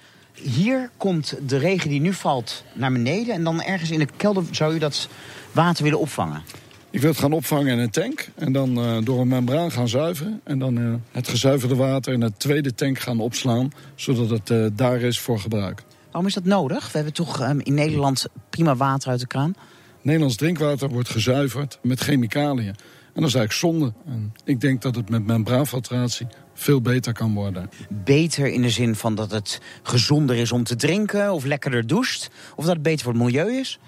Hier 0.42 0.90
komt 0.96 1.38
de 1.46 1.56
regen 1.56 1.90
die 1.90 2.00
nu 2.00 2.12
valt 2.12 2.64
naar 2.74 2.92
beneden. 2.92 3.34
En 3.34 3.44
dan 3.44 3.62
ergens 3.62 3.90
in 3.90 3.98
de 3.98 4.08
kelder 4.16 4.44
zou 4.50 4.74
u 4.74 4.78
dat 4.78 5.08
water 5.52 5.84
willen 5.84 5.98
opvangen. 5.98 6.42
Ik 6.90 7.00
wil 7.00 7.10
het 7.10 7.18
gaan 7.18 7.32
opvangen 7.32 7.72
in 7.72 7.78
een 7.78 7.90
tank 7.90 8.28
en 8.34 8.52
dan 8.52 8.78
eh, 8.78 8.96
door 9.02 9.20
een 9.20 9.28
membraan 9.28 9.72
gaan 9.72 9.88
zuiveren. 9.88 10.40
En 10.44 10.58
dan 10.58 10.78
eh, 10.78 10.94
het 11.12 11.28
gezuiverde 11.28 11.76
water 11.76 12.12
in 12.12 12.20
het 12.20 12.38
tweede 12.38 12.74
tank 12.74 12.98
gaan 12.98 13.20
opslaan, 13.20 13.72
zodat 13.94 14.30
het 14.30 14.50
eh, 14.50 14.66
daar 14.72 15.00
is 15.00 15.18
voor 15.18 15.38
gebruik. 15.38 15.82
Waarom 16.04 16.26
is 16.26 16.34
dat 16.34 16.44
nodig? 16.44 16.84
We 16.86 16.96
hebben 16.96 17.12
toch 17.12 17.40
ehm, 17.40 17.58
in 17.58 17.74
Nederland 17.74 18.26
prima 18.50 18.76
water 18.76 19.10
uit 19.10 19.20
de 19.20 19.26
kraan. 19.26 19.54
Nederlands 20.02 20.36
drinkwater 20.36 20.88
wordt 20.88 21.08
gezuiverd 21.08 21.78
met 21.82 22.00
chemicaliën. 22.00 22.74
En 23.14 23.22
dat 23.22 23.28
is 23.28 23.34
eigenlijk 23.34 23.52
zonde. 23.52 23.92
En 24.06 24.34
ik 24.44 24.60
denk 24.60 24.82
dat 24.82 24.94
het 24.94 25.08
met 25.08 25.26
membraanfiltratie 25.26 26.26
veel 26.56 26.80
beter 26.80 27.12
kan 27.12 27.34
worden. 27.34 27.70
Beter 27.88 28.46
in 28.46 28.62
de 28.62 28.70
zin 28.70 28.94
van 28.94 29.14
dat 29.14 29.30
het 29.30 29.60
gezonder 29.82 30.36
is 30.36 30.52
om 30.52 30.64
te 30.64 30.76
drinken 30.76 31.32
of 31.32 31.44
lekkerder 31.44 31.86
doucht. 31.86 32.30
Of 32.56 32.64
dat 32.64 32.74
het 32.74 32.82
beter 32.82 33.04
voor 33.04 33.12
het 33.12 33.22
milieu 33.22 33.58
is. 33.58 33.78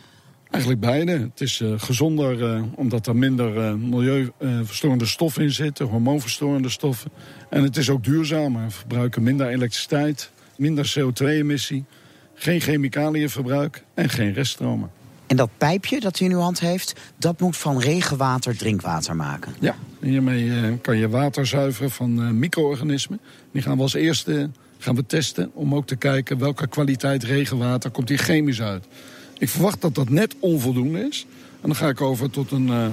Eigenlijk 0.51 0.81
beide. 0.83 1.13
Het 1.13 1.41
is 1.41 1.61
eh, 1.61 1.73
gezonder 1.77 2.55
eh, 2.55 2.63
omdat 2.75 3.07
er 3.07 3.17
minder 3.17 3.65
eh, 3.65 3.75
milieuverstorende 3.75 5.07
stoffen 5.07 5.43
in 5.43 5.53
zitten, 5.53 5.87
hormoonverstorende 5.87 6.69
stoffen. 6.69 7.11
En 7.51 7.63
het 7.63 7.77
is 7.77 7.91
ook 7.91 8.05
duurzamer. 8.05 8.65
We 8.65 8.71
verbruiken 8.71 9.23
minder 9.23 9.49
elektriciteit, 9.49 10.33
minder 10.57 10.95
CO2-emissie, 10.99 11.85
geen 12.35 12.61
chemicaliënverbruik 12.61 13.85
en 13.95 14.09
geen 14.09 14.33
reststromen. 14.33 14.91
En 15.29 15.37
dat 15.37 15.51
pijpje 15.59 16.01
dat 16.01 16.21
u 16.21 16.25
in 16.25 16.33
uw 16.33 16.39
hand 16.39 16.61
heeft, 16.61 16.95
dat 17.17 17.41
moet 17.41 17.57
van 17.57 17.81
regenwater 17.81 18.57
drinkwater 18.57 19.17
maken. 19.17 19.55
Ja, 19.61 19.77
hiermee 20.01 20.51
eh, 20.51 20.73
kan 20.83 20.97
je 20.97 21.09
water 21.09 21.47
zuiveren 21.47 21.91
van 21.91 22.23
eh, 22.23 22.31
micro-organismen. 22.31 23.21
Die 23.53 23.63
gaan 23.63 23.77
we 23.77 23.83
als 23.83 23.95
eerste 23.95 24.51
gaan 24.79 24.95
we 24.95 25.07
testen 25.07 25.51
om 25.55 25.75
ook 25.75 25.87
te 25.87 25.97
kijken 25.97 26.39
welke 26.39 26.67
kwaliteit 26.67 27.25
regenwater 27.25 27.91
komt 27.91 28.09
hier 28.09 28.19
chemisch 28.19 28.63
uit. 28.63 28.85
Ik 29.39 29.49
verwacht 29.49 29.81
dat 29.81 29.95
dat 29.95 30.09
net 30.09 30.35
onvoldoende 30.39 31.07
is. 31.09 31.27
En 31.53 31.69
dan 31.69 31.77
ga 31.77 31.89
ik 31.89 32.01
over 32.01 32.31
tot 32.31 32.51
een 32.51 32.69
eh 32.69 32.87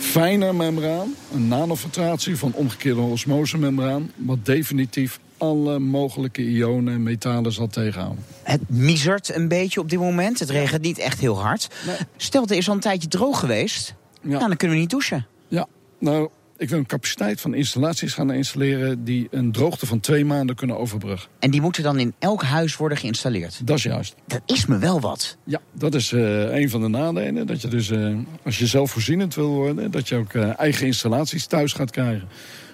fijner 0.00 0.54
membraan, 0.54 1.14
een 1.32 1.48
nanofiltratie 1.48 2.36
van 2.36 2.52
omgekeerde 2.52 3.00
osmosemembraan, 3.00 4.10
wat 4.16 4.44
definitief 4.44 5.20
alle 5.40 5.78
mogelijke 5.78 6.42
ionen 6.42 6.94
en 6.94 7.02
metalen 7.02 7.52
zal 7.52 7.66
tegenhouden. 7.66 8.24
Het 8.42 8.60
misert 8.66 9.34
een 9.34 9.48
beetje 9.48 9.80
op 9.80 9.90
dit 9.90 9.98
moment. 9.98 10.38
Het 10.38 10.50
regent 10.50 10.82
niet 10.82 10.98
echt 10.98 11.20
heel 11.20 11.40
hard. 11.40 11.68
Stel, 12.16 12.46
er 12.46 12.56
is 12.56 12.68
al 12.68 12.74
een 12.74 12.80
tijdje 12.80 13.08
droog 13.08 13.38
geweest. 13.38 13.94
Ja. 14.22 14.28
Nou, 14.28 14.48
dan 14.48 14.56
kunnen 14.56 14.76
we 14.76 14.82
niet 14.82 14.90
douchen. 14.90 15.26
Ja, 15.48 15.66
nou, 15.98 16.28
ik 16.60 16.68
wil 16.68 16.78
een 16.78 16.86
capaciteit 16.86 17.40
van 17.40 17.54
installaties 17.54 18.14
gaan 18.14 18.32
installeren 18.32 19.04
die 19.04 19.28
een 19.30 19.52
droogte 19.52 19.86
van 19.86 20.00
twee 20.00 20.24
maanden 20.24 20.56
kunnen 20.56 20.78
overbruggen. 20.78 21.30
En 21.38 21.50
die 21.50 21.60
moeten 21.60 21.82
dan 21.82 21.98
in 21.98 22.14
elk 22.18 22.42
huis 22.42 22.76
worden 22.76 22.98
geïnstalleerd. 22.98 23.66
Dat 23.66 23.76
is 23.76 23.82
juist. 23.82 24.14
Dat 24.26 24.42
is 24.46 24.66
me 24.66 24.78
wel 24.78 25.00
wat. 25.00 25.36
Ja, 25.44 25.60
dat 25.72 25.94
is 25.94 26.12
eh, 26.12 26.54
een 26.56 26.70
van 26.70 26.80
de 26.80 26.88
nadelen. 26.88 27.46
Dat 27.46 27.62
je 27.62 27.68
dus, 27.68 27.90
eh, 27.90 28.16
als 28.44 28.58
je 28.58 28.66
zelfvoorzienend 28.66 29.34
wil 29.34 29.48
worden, 29.48 29.90
dat 29.90 30.08
je 30.08 30.16
ook 30.16 30.32
eh, 30.32 30.58
eigen 30.58 30.86
installaties 30.86 31.46
thuis 31.46 31.72
gaat 31.72 31.90
krijgen. 31.90 32.28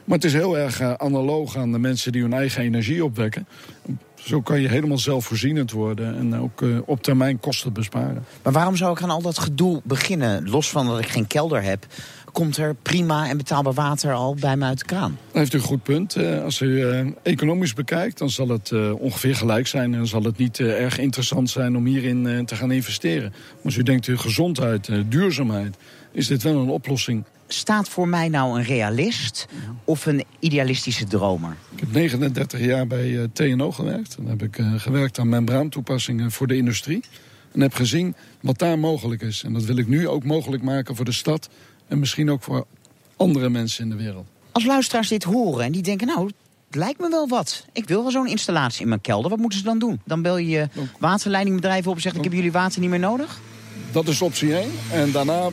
Maar 0.05 0.17
het 0.17 0.27
is 0.27 0.33
heel 0.33 0.59
erg 0.59 0.81
analoog 0.81 1.57
aan 1.57 1.73
de 1.73 1.79
mensen 1.79 2.13
die 2.13 2.23
hun 2.23 2.33
eigen 2.33 2.63
energie 2.63 3.05
opwekken. 3.05 3.47
Zo 4.27 4.41
kan 4.41 4.61
je 4.61 4.69
helemaal 4.69 4.99
zelfvoorzienend 4.99 5.71
worden 5.71 6.17
en 6.17 6.41
ook 6.41 6.61
uh, 6.61 6.79
op 6.85 7.03
termijn 7.03 7.41
kosten 7.41 7.73
besparen. 7.73 8.25
Maar 8.43 8.53
waarom 8.53 8.77
zou 8.77 8.93
ik 8.93 9.03
aan 9.03 9.11
al 9.11 9.23
dat 9.23 9.39
gedoe 9.39 9.81
beginnen? 9.85 10.49
Los 10.49 10.71
van 10.71 10.87
dat 10.87 10.99
ik 10.99 11.09
geen 11.09 11.27
kelder 11.27 11.63
heb, 11.63 11.87
komt 12.33 12.57
er 12.57 12.75
prima 12.83 13.29
en 13.29 13.37
betaalbaar 13.37 13.73
water 13.73 14.13
al 14.13 14.35
bij 14.35 14.57
me 14.57 14.65
uit 14.65 14.79
de 14.79 14.85
kraan. 14.85 15.19
Dat 15.27 15.37
heeft 15.37 15.53
u 15.53 15.59
een 15.59 15.65
goed 15.65 15.83
punt. 15.83 16.17
Uh, 16.17 16.43
als 16.43 16.61
u 16.61 16.67
uh, 16.67 17.07
economisch 17.23 17.75
bekijkt, 17.75 18.19
dan 18.19 18.31
zal 18.31 18.49
het 18.49 18.73
ongeveer 18.99 19.37
gelijk 19.37 19.67
zijn... 19.67 19.95
en 19.95 20.07
zal 20.07 20.23
het 20.23 20.37
niet 20.37 20.61
erg 20.61 20.99
interessant 20.99 21.51
zijn 21.51 21.77
om 21.77 21.87
hierin 21.87 22.47
te 22.47 22.57
gaan 22.57 22.71
investeren. 22.71 23.31
Maar 23.31 23.65
als 23.65 23.77
u 23.77 23.83
denkt 23.83 24.09
gezondheid, 24.15 24.89
duurzaamheid... 25.09 25.77
is 26.13 26.27
dit 26.27 26.43
wel 26.43 26.61
een 26.61 26.69
oplossing 26.69 27.25
staat 27.49 27.89
voor 27.89 28.09
mij 28.09 28.29
nou 28.29 28.59
een 28.59 28.65
realist 28.65 29.47
of 29.85 30.07
een 30.07 30.25
idealistische 30.39 31.05
dromer? 31.05 31.57
Ik 31.73 31.81
heb 31.81 31.93
39 31.93 32.61
jaar 32.61 32.87
bij 32.87 33.09
uh, 33.09 33.25
TNO 33.33 33.73
gewerkt. 33.73 34.17
Dan 34.17 34.27
heb 34.27 34.43
ik 34.43 34.59
uh, 34.59 34.73
gewerkt 34.77 35.19
aan 35.19 35.29
membraantoepassingen 35.29 36.31
voor 36.31 36.47
de 36.47 36.57
industrie. 36.57 37.05
En 37.53 37.61
heb 37.61 37.75
gezien 37.75 38.15
wat 38.41 38.59
daar 38.59 38.79
mogelijk 38.79 39.23
is. 39.23 39.43
En 39.43 39.53
dat 39.53 39.65
wil 39.65 39.77
ik 39.77 39.89
nu 39.89 40.09
ook 40.09 40.25
mogelijk 40.25 40.63
maken 40.63 40.97
voor 40.97 41.05
de 41.05 41.13
stad. 41.13 41.49
En 41.89 41.99
misschien 41.99 42.31
ook 42.31 42.43
voor 42.43 42.67
andere 43.17 43.49
mensen 43.49 43.85
in 43.85 43.91
de 43.91 43.97
wereld. 43.97 44.27
Als 44.53 44.65
luisteraars 44.65 45.09
dit 45.09 45.25
horen 45.25 45.65
en 45.65 45.73
die 45.73 45.83
denken, 45.83 46.07
nou, 46.07 46.27
het 46.67 46.77
lijkt 46.77 47.01
me 47.01 47.09
wel 47.09 47.29
wat. 47.29 47.67
Ik 47.73 47.89
wil 47.89 48.03
wel 48.03 48.11
zo'n 48.11 48.27
installatie 48.27 48.83
in 48.83 48.89
mijn 48.89 49.01
kelder. 49.01 49.31
Wat 49.31 49.39
moeten 49.39 49.59
ze 49.59 49.65
dan 49.65 49.79
doen? 49.79 50.01
Dan 50.05 50.23
bel 50.23 50.39
je 50.39 50.49
je 50.49 50.69
waterleidingbedrijf 50.99 51.87
op 51.87 51.95
en 51.95 52.01
zegt, 52.01 52.17
ik 52.17 52.25
heb 52.25 52.33
jullie 52.33 52.53
water 52.53 52.81
niet 52.81 52.91
meer 52.91 52.99
nodig? 52.99 53.41
Dat 53.93 54.09
is 54.09 54.23
optie 54.23 54.57
1. 54.57 54.71
En 54.93 55.13
daarna 55.13 55.51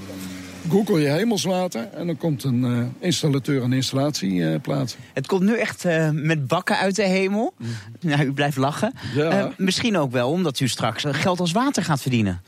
Google 0.69 0.99
je 0.99 1.07
hemelswater 1.07 1.89
en 1.93 2.07
dan 2.07 2.17
komt 2.17 2.43
een 2.43 2.63
uh, 2.63 2.85
installateur 2.99 3.63
een 3.63 3.73
installatie 3.73 4.31
uh, 4.31 4.55
plaatsen. 4.61 4.99
Het 5.13 5.27
komt 5.27 5.41
nu 5.41 5.57
echt 5.57 5.85
uh, 5.85 6.09
met 6.09 6.47
bakken 6.47 6.77
uit 6.77 6.95
de 6.95 7.03
hemel. 7.03 7.53
Mm. 7.57 7.67
Nou, 7.99 8.25
u 8.25 8.33
blijft 8.33 8.57
lachen. 8.57 8.93
Ja. 9.15 9.51
misschien 9.57 9.97
ook 9.97 10.11
wel 10.11 10.29
omdat 10.29 10.59
u 10.59 10.67
straks 10.67 11.03
geld 11.07 11.39
als 11.39 11.51
water 11.51 11.83
gaat 11.83 12.01
verdienen. 12.01 12.41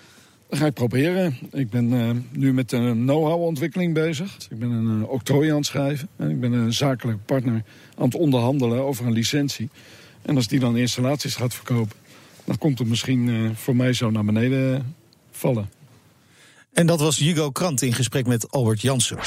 Dat 0.50 0.60
ga 0.60 0.66
ik 0.66 0.74
proberen. 0.74 1.38
Ik 1.52 1.70
ben 1.70 2.26
nu 2.32 2.54
met 2.54 2.72
een 2.72 3.04
know-how 3.04 3.42
ontwikkeling 3.42 3.94
bezig. 3.94 4.38
Ik 4.50 4.60
ben 4.60 4.72
een 4.72 5.06
octrooi 5.06 5.50
aan 5.50 5.56
het 5.56 5.66
schrijven. 5.66 6.08
En 6.16 6.30
ik 6.30 6.40
ben 6.40 6.52
een 6.52 6.74
zakelijke 6.74 7.22
partner 7.26 7.64
aan 7.98 8.06
het 8.06 8.16
onderhandelen 8.16 8.84
over 8.84 9.06
een 9.06 9.12
licentie. 9.12 9.70
En 10.22 10.36
als 10.36 10.48
die 10.48 10.60
dan 10.60 10.78
installaties 10.78 11.36
gaat 11.36 11.54
verkopen... 11.54 11.98
dan 12.44 12.58
komt 12.58 12.80
het 12.80 12.88
misschien 12.88 13.52
voor 13.56 13.76
mij 13.76 13.94
zo 13.94 14.12
naar 14.12 14.26
beneden 14.26 14.96
vallen. 15.32 15.70
En 16.76 16.86
dat 16.86 17.00
was 17.00 17.18
Hugo 17.18 17.52
Krant 17.52 17.82
in 17.82 17.94
gesprek 17.94 18.28
met 18.28 18.52
Albert 18.52 18.82
Jansen. 18.82 19.18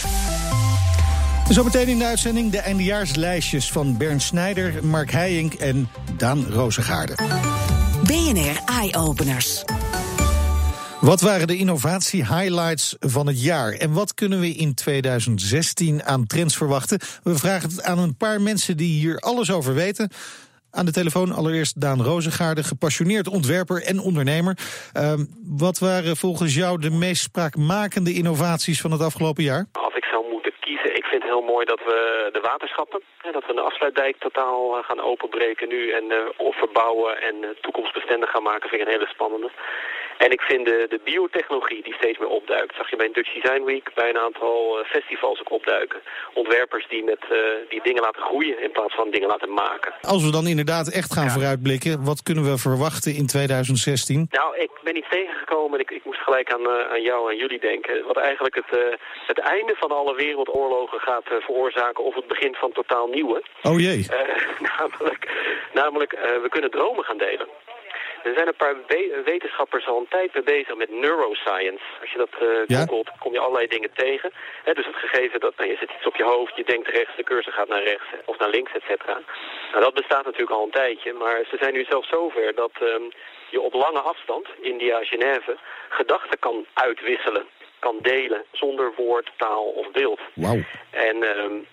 Zometeen 1.48 1.88
in 1.88 1.98
de 1.98 2.04
uitzending 2.04 2.52
de 2.52 2.58
eindejaarslijstjes 2.58 3.72
van 3.72 3.96
Bernd 3.96 4.22
Snijder, 4.22 4.84
Mark 4.84 5.10
Heijink 5.10 5.54
en 5.54 5.88
Daan 6.16 6.46
Rozengaarde. 6.50 7.14
BNR 8.04 8.60
Eye 8.66 8.96
Openers. 8.96 9.64
Wat 11.00 11.20
waren 11.20 11.46
de 11.46 11.56
innovatie-highlights 11.56 12.96
van 13.00 13.26
het 13.26 13.42
jaar? 13.42 13.72
En 13.72 13.92
wat 13.92 14.14
kunnen 14.14 14.40
we 14.40 14.54
in 14.54 14.74
2016 14.74 16.04
aan 16.04 16.26
trends 16.26 16.56
verwachten? 16.56 16.98
We 17.22 17.36
vragen 17.36 17.68
het 17.68 17.82
aan 17.82 17.98
een 17.98 18.16
paar 18.16 18.40
mensen 18.40 18.76
die 18.76 19.00
hier 19.00 19.18
alles 19.18 19.50
over 19.50 19.74
weten. 19.74 20.10
Aan 20.70 20.84
de 20.84 20.92
telefoon 20.92 21.32
allereerst 21.32 21.80
Daan 21.80 22.02
Rozengaarde, 22.02 22.62
gepassioneerd 22.62 23.28
ontwerper 23.28 23.82
en 23.82 23.98
ondernemer. 24.00 24.54
Uh, 24.96 25.12
wat 25.64 25.78
waren 25.78 26.16
volgens 26.16 26.54
jou 26.54 26.80
de 26.80 26.90
meest 26.90 27.22
spraakmakende 27.22 28.12
innovaties 28.12 28.80
van 28.80 28.90
het 28.90 29.02
afgelopen 29.02 29.42
jaar? 29.42 29.66
Als 29.72 29.94
ik 29.94 30.04
zou 30.04 30.22
moeten 30.30 30.52
kiezen, 30.60 30.96
ik 30.96 31.04
vind 31.04 31.22
het 31.22 31.32
heel 31.32 31.50
mooi 31.52 31.64
dat 31.66 31.78
we 31.78 32.28
de 32.32 32.40
waterschappen, 32.40 33.02
dat 33.32 33.46
we 33.46 33.52
een 33.52 33.68
afsluitdijk 33.70 34.16
totaal 34.18 34.76
eh, 34.76 34.84
gaan 34.84 35.00
openbreken 35.00 35.68
nu 35.68 35.90
en 35.90 36.04
uh, 36.04 36.50
verbouwen 36.50 37.22
en 37.22 37.34
uh, 37.40 37.48
toekomstbestendig 37.60 38.30
gaan 38.30 38.42
maken, 38.42 38.68
vind 38.68 38.80
ik 38.80 38.86
een 38.86 38.94
hele 38.94 39.14
spannende. 39.14 39.50
En 40.18 40.30
ik 40.30 40.40
vind 40.40 40.66
de, 40.66 40.86
de 40.88 41.00
biotechnologie 41.04 41.82
die 41.82 41.94
steeds 41.94 42.18
meer 42.18 42.28
opduikt. 42.28 42.74
Zag 42.76 42.90
je 42.90 42.96
bij 42.96 43.10
Dutch 43.12 43.32
Design 43.32 43.64
Week 43.64 43.90
bij 43.94 44.08
een 44.08 44.18
aantal 44.18 44.84
festivals 44.84 45.40
ook 45.40 45.52
opduiken. 45.52 46.00
Ontwerpers 46.34 46.88
die, 46.88 47.04
met, 47.04 47.22
uh, 47.32 47.38
die 47.68 47.82
dingen 47.82 48.02
laten 48.02 48.22
groeien 48.22 48.62
in 48.62 48.72
plaats 48.72 48.94
van 48.94 49.10
dingen 49.10 49.28
laten 49.28 49.52
maken. 49.52 49.92
Als 50.00 50.24
we 50.24 50.30
dan 50.30 50.46
inderdaad 50.46 50.92
echt 50.92 51.12
gaan 51.12 51.24
ja. 51.24 51.30
vooruitblikken, 51.30 52.04
wat 52.04 52.22
kunnen 52.22 52.44
we 52.44 52.58
verwachten 52.58 53.14
in 53.14 53.26
2016? 53.26 54.26
Nou, 54.30 54.56
ik 54.56 54.70
ben 54.82 54.96
iets 54.96 55.08
tegengekomen. 55.10 55.80
Ik, 55.80 55.90
ik 55.90 56.04
moest 56.04 56.20
gelijk 56.20 56.52
aan, 56.52 56.60
uh, 56.60 56.90
aan 56.90 57.02
jou 57.02 57.30
en 57.30 57.36
jullie 57.36 57.60
denken. 57.60 58.04
Wat 58.06 58.16
eigenlijk 58.16 58.54
het, 58.54 58.78
uh, 58.78 58.84
het 59.26 59.38
einde 59.38 59.74
van 59.78 59.90
alle 59.90 60.14
wereldoorlogen 60.14 61.00
gaat 61.00 61.24
veroorzaken 61.24 62.04
of 62.04 62.14
het 62.14 62.26
begin 62.26 62.54
van 62.54 62.72
totaal 62.72 63.06
nieuwe. 63.06 63.42
Oh 63.62 63.80
jee. 63.80 64.06
namelijk, 64.70 65.22
namelijk 65.72 66.12
we 66.42 66.48
kunnen 66.48 66.70
dromen 66.70 67.04
gaan 67.04 67.18
delen. 67.18 67.48
Er 68.22 68.34
zijn 68.34 68.46
een 68.46 68.62
paar 68.64 68.76
wetenschappers 69.24 69.86
al 69.86 69.98
een 69.98 70.08
tijd 70.08 70.34
mee 70.34 70.42
bezig 70.42 70.74
met 70.76 70.90
neuroscience. 70.90 71.84
Als 72.00 72.10
je 72.12 72.18
dat 72.18 72.34
uh, 72.42 72.48
ja? 72.66 72.78
googelt, 72.78 73.10
kom 73.18 73.32
je 73.32 73.38
allerlei 73.38 73.66
dingen 73.66 73.90
tegen. 73.92 74.32
He, 74.64 74.72
dus 74.72 74.86
het 74.86 74.94
gegeven 74.94 75.40
dat 75.40 75.56
nou, 75.56 75.70
je 75.70 75.76
zet 75.76 75.90
iets 75.96 76.06
op 76.06 76.16
je 76.16 76.24
hoofd, 76.24 76.56
je 76.56 76.64
denkt 76.64 76.88
rechts, 76.88 77.16
de 77.16 77.22
cursor 77.22 77.52
gaat 77.52 77.68
naar 77.68 77.82
rechts 77.82 78.06
of 78.24 78.38
naar 78.38 78.48
links, 78.48 78.72
et 78.72 78.82
cetera. 78.88 79.20
Nou, 79.70 79.84
dat 79.84 79.94
bestaat 79.94 80.24
natuurlijk 80.24 80.52
al 80.52 80.64
een 80.64 80.70
tijdje, 80.70 81.12
maar 81.12 81.44
ze 81.50 81.56
zijn 81.60 81.72
nu 81.72 81.84
zelfs 81.88 82.08
zover 82.08 82.54
dat 82.54 82.72
um, 82.82 83.08
je 83.50 83.60
op 83.60 83.72
lange 83.72 84.00
afstand, 84.00 84.46
India, 84.60 85.04
Genève, 85.04 85.56
gedachten 85.88 86.38
kan 86.38 86.66
uitwisselen 86.74 87.46
kan 87.78 87.96
delen 88.02 88.44
zonder 88.52 88.92
woord, 88.96 89.30
taal 89.36 89.64
of 89.64 89.90
beeld. 89.90 90.20
Wauw. 90.34 90.60
En 90.90 91.16
um, 91.38 91.66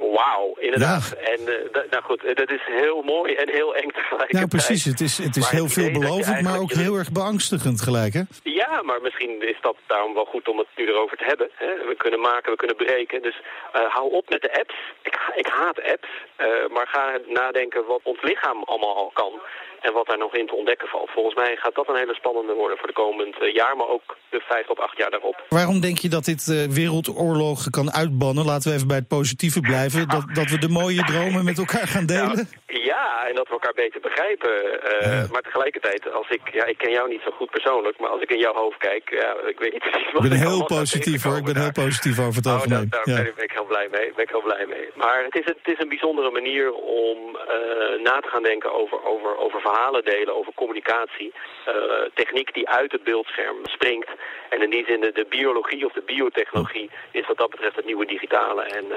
wauw, 0.00 0.54
inderdaad. 0.58 1.16
Ja. 1.20 1.26
En 1.32 1.40
uh, 1.40 1.90
nou 1.90 2.02
goed, 2.02 2.36
dat 2.36 2.50
is 2.50 2.62
heel 2.64 3.02
mooi 3.02 3.34
en 3.34 3.48
heel 3.48 3.74
eng 3.74 3.88
tegelijkertijd. 3.98 4.32
Nou 4.32 4.48
precies, 4.48 4.84
het 4.84 5.00
is, 5.00 5.18
het 5.18 5.36
is 5.36 5.48
heel 5.48 5.68
veelbelovend, 5.68 6.42
maar 6.42 6.58
ook 6.58 6.72
heel 6.72 6.96
erg 6.96 7.12
beangstigend 7.12 7.80
gelijk, 7.80 8.12
hè? 8.12 8.22
Ja, 8.42 8.82
maar 8.82 9.00
misschien 9.02 9.48
is 9.48 9.58
dat 9.60 9.76
daarom 9.86 10.14
wel 10.14 10.24
goed 10.24 10.48
om 10.48 10.58
het 10.58 10.68
nu 10.76 10.86
erover 10.86 11.16
te 11.16 11.24
hebben. 11.24 11.50
Hè? 11.54 11.66
We 11.66 11.94
kunnen 11.96 12.20
maken, 12.20 12.50
we 12.50 12.58
kunnen 12.58 12.76
breken. 12.76 13.22
Dus 13.22 13.36
uh, 13.76 13.94
hou 13.94 14.12
op 14.12 14.28
met 14.28 14.42
de 14.42 14.58
apps. 14.58 14.74
Ik, 15.02 15.16
ik 15.34 15.46
haat 15.46 15.82
apps, 15.82 16.08
uh, 16.38 16.46
maar 16.74 16.86
ga 16.86 17.18
nadenken 17.26 17.84
wat 17.86 18.00
ons 18.02 18.22
lichaam 18.22 18.62
allemaal 18.62 18.96
al 18.96 19.10
kan 19.14 19.32
en 19.82 19.92
wat 19.92 20.06
daar 20.06 20.18
nog 20.18 20.34
in 20.34 20.46
te 20.46 20.54
ontdekken 20.54 20.88
valt. 20.88 21.10
Volgens 21.10 21.34
mij 21.34 21.56
gaat 21.56 21.74
dat 21.74 21.88
een 21.88 22.02
hele 22.02 22.14
spannende 22.14 22.52
worden 22.52 22.78
voor 22.78 22.86
de 22.86 23.00
komend 23.04 23.36
jaar, 23.52 23.76
maar 23.76 23.88
ook 23.88 24.16
de 24.28 24.40
vijf 24.48 24.66
tot 24.66 24.80
acht 24.80 24.96
jaar 24.96 25.10
daarop. 25.10 25.44
Waarom 25.48 25.80
denk 25.80 25.98
je 25.98 26.08
dat 26.08 26.24
dit 26.24 26.46
uh, 26.46 26.64
wereldoorlogen 26.64 27.70
kan 27.70 27.92
uitbannen? 27.92 28.44
Laten 28.44 28.68
we 28.68 28.76
even 28.76 28.88
bij 28.88 28.96
het 28.96 29.08
positieve 29.08 29.60
blijven. 29.60 30.08
Dat, 30.08 30.24
dat 30.34 30.48
we 30.50 30.58
de 30.58 30.68
mooie 30.68 31.04
dromen 31.04 31.44
met 31.44 31.58
elkaar 31.58 31.88
gaan 31.88 32.06
delen? 32.06 32.48
Nou, 32.66 32.84
ja, 32.92 33.26
en 33.28 33.34
dat 33.34 33.46
we 33.46 33.52
elkaar 33.52 33.72
beter 33.84 34.00
begrijpen. 34.00 34.50
Uh, 34.50 35.00
ja. 35.00 35.26
Maar 35.32 35.42
tegelijkertijd, 35.42 36.12
als 36.12 36.28
ik, 36.28 36.40
ja, 36.52 36.64
ik 36.64 36.78
ken 36.78 36.90
jou 36.90 37.08
niet 37.08 37.20
zo 37.24 37.30
goed 37.30 37.50
persoonlijk, 37.50 37.98
maar 38.00 38.10
als 38.10 38.22
ik 38.22 38.30
in 38.30 38.38
jouw 38.38 38.54
hoofd 38.54 38.78
kijk, 38.78 39.10
ja, 39.10 39.30
ik 39.52 39.58
weet 39.58 39.72
niet 39.72 39.82
precies 39.90 40.12
wat 40.12 40.24
Ik 40.24 40.30
ben 40.30 40.38
heel 40.38 40.64
positief 40.64 41.22
hoor, 41.22 41.36
ik 41.36 41.44
ben 41.44 41.60
heel 41.60 41.72
positief 41.72 42.18
over 42.18 42.36
het 42.36 42.46
algemeen. 42.46 42.84
Oh, 42.84 42.90
daar, 42.90 43.04
daar 43.04 43.24
ja. 43.26 43.32
ben 43.34 43.44
ik 43.44 43.52
heel 43.52 43.64
blij 43.64 43.88
mee. 43.90 44.12
Ben 44.16 44.24
ik 44.24 44.30
heel 44.30 44.42
blij 44.42 44.66
mee. 44.66 44.86
Maar 44.94 45.24
het 45.24 45.36
is, 45.40 45.44
het 45.44 45.68
is 45.74 45.78
een 45.78 45.88
bijzondere 45.88 46.30
manier 46.30 46.72
om 46.72 47.18
uh, 47.28 48.02
na 48.02 48.20
te 48.20 48.28
gaan 48.28 48.42
denken 48.42 48.72
over, 48.80 49.04
over, 49.04 49.36
over 49.36 49.60
verhalen 49.72 50.04
delen, 50.04 50.36
over 50.36 50.52
communicatie. 50.54 51.32
Uh, 51.68 51.74
techniek 52.14 52.54
die 52.54 52.68
uit 52.68 52.92
het 52.92 53.04
beeldscherm 53.04 53.56
springt. 53.62 54.10
En 54.48 54.62
in 54.62 54.70
die 54.70 54.84
zin 54.84 55.00
de, 55.00 55.12
de 55.12 55.26
biologie 55.28 55.86
of 55.86 55.92
de 55.92 56.02
biotechnologie 56.06 56.90
is 57.10 57.26
wat 57.26 57.38
dat 57.38 57.50
betreft 57.50 57.76
het 57.76 57.84
nieuwe 57.84 58.06
digitale. 58.06 58.62
En 58.62 58.84
uh, 58.84 58.96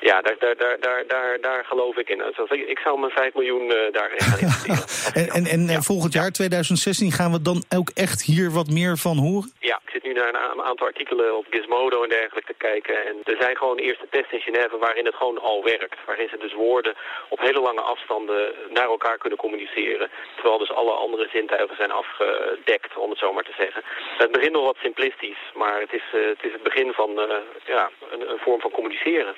ja, 0.00 0.20
daar, 0.20 0.36
daar, 0.38 0.56
daar, 0.56 0.76
daar, 0.80 1.04
daar, 1.06 1.40
daar 1.40 1.64
geloof 1.64 1.96
ik 1.96 2.08
in. 2.08 2.18
Dus 2.18 2.50
ik, 2.50 2.68
ik 2.68 2.78
zou 2.78 2.98
mijn 2.98 3.12
5 3.12 3.34
miljoen 3.34 3.66
uh, 3.66 3.92
daarin 3.92 4.20
gaan 4.20 4.38
investeren. 4.44 5.28
en 5.32 5.44
en, 5.44 5.46
en 5.46 5.66
ja. 5.66 5.80
volgend 5.80 6.12
jaar, 6.12 6.30
2016, 6.30 7.12
gaan 7.12 7.32
we 7.32 7.42
dan 7.42 7.64
ook 7.76 7.90
echt 7.94 8.22
hier 8.22 8.50
wat 8.50 8.68
meer 8.68 8.96
van 8.96 9.16
horen? 9.16 9.52
Ja, 9.60 9.80
ik 9.84 9.90
zit 9.90 10.02
nu 10.02 10.12
naar 10.12 10.28
een 10.28 10.62
aantal 10.62 10.86
artikelen 10.86 11.36
op 11.36 11.46
Gizmodo 11.50 12.02
en 12.02 12.08
dergelijke 12.08 12.52
te 12.52 12.58
kijken. 12.58 13.06
En 13.06 13.14
er 13.24 13.36
zijn 13.40 13.56
gewoon 13.56 13.78
eerste 13.78 14.06
tests 14.10 14.32
in 14.32 14.40
Genève 14.40 14.78
waarin 14.78 15.06
het 15.06 15.14
gewoon 15.14 15.40
al 15.40 15.64
werkt. 15.64 15.98
Waarin 16.06 16.28
ze 16.28 16.38
dus 16.38 16.54
woorden 16.54 16.94
op 17.28 17.38
hele 17.38 17.60
lange 17.60 17.80
afstanden 17.80 18.54
naar 18.70 18.88
elkaar 18.94 19.18
kunnen 19.18 19.38
communiceren. 19.38 19.93
Terwijl 20.34 20.58
dus 20.58 20.72
alle 20.72 20.92
andere 20.92 21.28
zintuigen 21.28 21.76
zijn 21.76 21.90
afgedekt, 21.90 22.96
om 22.96 23.10
het 23.10 23.18
zo 23.18 23.32
maar 23.32 23.44
te 23.44 23.54
zeggen. 23.56 23.82
Het 24.18 24.32
begint 24.32 24.52
nog 24.52 24.64
wat 24.64 24.76
simplistisch, 24.82 25.42
maar 25.54 25.80
het 25.80 25.92
is, 25.92 26.02
uh, 26.14 26.26
het, 26.26 26.44
is 26.44 26.52
het 26.52 26.62
begin 26.62 26.92
van 26.92 27.10
uh, 27.10 27.36
ja, 27.64 27.90
een, 28.10 28.30
een, 28.30 28.38
vorm 28.38 28.60
van 28.60 28.70
communiceren. 28.70 29.34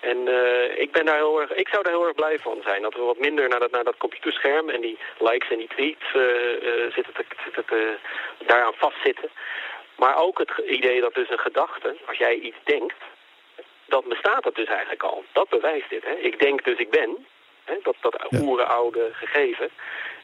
En 0.00 0.18
uh, 0.28 0.78
ik, 0.78 0.92
ben 0.92 1.04
daar 1.04 1.16
heel 1.16 1.40
erg, 1.40 1.54
ik 1.54 1.68
zou 1.68 1.82
daar 1.82 1.92
heel 1.92 2.06
erg 2.06 2.14
blij 2.14 2.38
van 2.38 2.60
zijn. 2.62 2.82
Dat 2.82 2.94
we 2.94 3.00
wat 3.00 3.18
minder 3.18 3.48
naar 3.48 3.60
dat, 3.60 3.70
naar 3.70 3.84
dat 3.84 3.96
computerscherm 3.96 4.68
en 4.68 4.80
die 4.80 4.98
likes 5.18 5.50
en 5.50 5.58
die 5.58 5.68
tweets 5.68 6.04
zitten 6.94 7.14
te, 7.14 7.24
zitten 7.44 7.64
te, 7.64 7.96
daaraan 8.46 8.74
vastzitten. 8.76 9.30
Maar 9.96 10.16
ook 10.22 10.38
het 10.38 10.50
idee 10.66 11.00
dat 11.00 11.14
dus 11.14 11.30
een 11.30 11.38
gedachte, 11.38 11.96
als 12.06 12.18
jij 12.18 12.34
iets 12.34 12.56
denkt, 12.64 12.94
dan 13.86 14.02
bestaat 14.08 14.42
dat 14.42 14.54
dus 14.54 14.68
eigenlijk 14.68 15.02
al. 15.02 15.24
Dat 15.32 15.48
bewijst 15.48 15.90
dit. 15.90 16.04
Hè? 16.04 16.12
Ik 16.12 16.38
denk 16.38 16.64
dus 16.64 16.78
ik 16.78 16.90
ben. 16.90 17.26
Hè, 17.70 17.74
dat, 17.82 17.96
dat 18.00 18.14
oerenoude 18.40 19.08
gegeven 19.12 19.68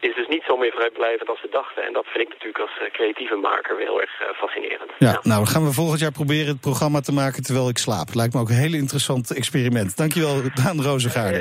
is 0.09 0.15
dus 0.15 0.29
niet 0.29 0.45
zo 0.47 0.57
meer 0.57 0.73
vrijblijvend 0.73 1.29
als 1.29 1.43
we 1.43 1.49
dachten. 1.51 1.83
En 1.87 1.93
dat 1.93 2.07
vind 2.07 2.25
ik 2.27 2.33
natuurlijk 2.33 2.65
als 2.67 2.79
eh, 2.79 2.93
creatieve 2.93 3.37
maker 3.37 3.77
weer 3.77 3.87
heel 3.87 4.01
erg 4.01 4.21
uh, 4.21 4.29
fascinerend. 4.43 4.91
Ja, 4.99 5.13
nou 5.23 5.39
dan 5.43 5.47
gaan 5.47 5.65
we 5.65 5.73
volgend 5.73 6.01
jaar 6.01 6.13
proberen 6.13 6.47
het 6.47 6.61
programma 6.61 7.01
te 7.01 7.13
maken 7.13 7.43
terwijl 7.43 7.69
ik 7.69 7.79
slaap. 7.79 8.15
Lijkt 8.15 8.35
me 8.35 8.41
ook 8.41 8.49
een 8.49 8.65
heel 8.67 8.75
interessant 8.75 9.31
experiment. 9.31 9.97
Dankjewel, 9.97 10.43
Daan 10.55 10.83
Rozengaarde. 10.83 11.41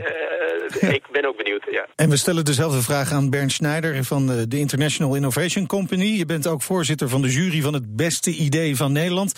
Uh, 0.82 0.90
ik 0.94 1.04
ben 1.12 1.26
ook 1.26 1.38
benieuwd, 1.38 1.64
ja. 1.72 1.88
En 1.96 2.10
we 2.10 2.18
stellen 2.18 2.46
dezelfde 2.46 2.82
vraag 2.82 3.12
aan 3.12 3.30
Bernd 3.30 3.52
Schneider 3.52 4.04
van 4.04 4.28
de 4.28 4.58
International 4.58 5.16
Innovation 5.16 5.68
Company. 5.68 6.06
Je 6.06 6.26
bent 6.26 6.48
ook 6.48 6.62
voorzitter 6.62 7.10
van 7.10 7.22
de 7.22 7.30
jury 7.30 7.62
van 7.62 7.74
het 7.74 7.96
beste 7.96 8.32
idee 8.32 8.76
van 8.76 8.92
Nederland. 8.92 9.32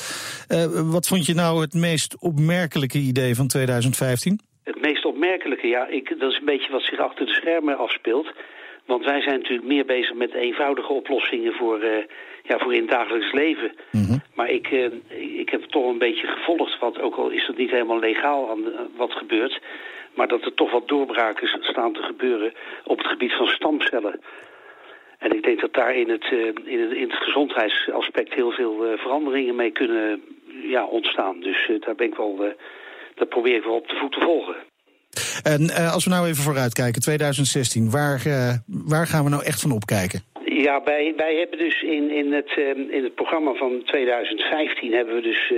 wat 0.74 1.08
vond 1.08 1.26
je 1.26 1.34
nou 1.34 1.62
het 1.62 1.74
meest 1.74 2.16
opmerkelijke 2.20 2.98
idee 2.98 3.36
van 3.36 3.48
2015? 3.48 4.53
Opmerkelijke, 5.24 5.68
ja, 5.68 5.88
ik, 5.88 6.20
dat 6.20 6.32
is 6.32 6.38
een 6.38 6.46
beetje 6.46 6.72
wat 6.72 6.82
zich 6.82 7.00
achter 7.00 7.26
de 7.26 7.34
schermen 7.34 7.78
afspeelt. 7.78 8.32
Want 8.86 9.06
wij 9.06 9.22
zijn 9.22 9.40
natuurlijk 9.40 9.68
meer 9.68 9.86
bezig 9.86 10.14
met 10.14 10.34
eenvoudige 10.34 10.94
oplossingen 10.94 11.54
voor, 11.54 11.84
uh, 11.84 11.98
ja, 12.44 12.58
voor 12.58 12.74
in 12.74 12.82
het 12.82 12.90
dagelijks 12.90 13.32
leven. 13.32 13.72
Mhm. 13.92 14.18
Maar 14.36 14.50
ik, 14.50 14.72
uh, 14.72 14.92
ik 15.40 15.50
heb 15.50 15.64
toch 15.64 15.90
een 15.90 15.98
beetje 15.98 16.28
gevolgd, 16.28 16.80
wat, 16.80 17.00
ook 17.00 17.16
al 17.16 17.30
is 17.30 17.48
dat 17.48 17.58
niet 17.58 17.72
helemaal 17.72 18.00
legaal 18.00 18.50
aan 18.50 18.62
de, 18.62 18.86
wat 18.96 19.12
gebeurt. 19.12 19.62
Maar 20.14 20.28
dat 20.28 20.46
er 20.46 20.54
toch 20.54 20.72
wat 20.72 20.88
doorbraken 20.88 21.48
staan 21.62 21.94
te 21.94 22.02
gebeuren 22.02 22.54
op 22.84 22.98
het 22.98 23.08
gebied 23.08 23.34
van 23.34 23.48
stamcellen. 23.48 24.22
En 25.18 25.32
ik 25.32 25.44
denk 25.44 25.60
dat 25.60 25.74
daar 25.74 25.96
in 25.96 26.10
het, 26.10 26.26
in 26.66 26.82
het, 26.82 26.92
in 26.92 27.10
het 27.10 27.20
gezondheidsaspect 27.20 28.34
heel 28.34 28.52
veel 28.52 28.98
veranderingen 28.98 29.56
mee 29.56 29.72
kunnen 29.72 30.24
ja, 30.48 30.86
ontstaan. 30.86 31.40
Dus 31.40 31.72
daar 31.80 31.96
ben 31.96 32.08
ik 32.08 32.16
wel, 32.16 32.54
dat 33.16 33.30
probeer 33.30 33.56
ik 33.56 33.64
wel 33.64 33.76
op 33.76 33.88
de 33.88 33.96
voet 33.96 34.12
te 34.12 34.20
volgen. 34.20 34.56
En 35.44 35.62
uh, 35.62 35.94
als 35.94 36.04
we 36.04 36.10
nou 36.10 36.28
even 36.28 36.44
vooruitkijken, 36.44 37.02
2016, 37.02 37.92
waar, 37.92 38.22
uh, 38.28 38.54
waar 38.68 39.08
gaan 39.08 39.24
we 39.24 39.30
nou 39.30 39.44
echt 39.44 39.62
van 39.62 39.72
opkijken? 39.72 40.22
Ja, 40.46 40.84
wij, 40.84 41.14
wij 41.18 41.36
hebben 41.36 41.58
dus 41.58 41.82
in, 41.82 42.12
in, 42.12 42.34
het, 42.34 42.52
uh, 42.58 42.68
in 42.98 43.04
het 43.04 43.16
programma 43.16 43.54
van 43.54 43.82
2015 43.86 44.94
hebben 44.94 45.16
we 45.16 45.22
dus 45.22 45.54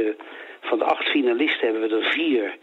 van 0.61 0.77
de 0.77 0.85
acht 0.85 1.05
finalisten 1.07 1.67
hebben 1.67 1.89
we 1.89 1.95
er 1.95 2.11
vier 2.11 2.57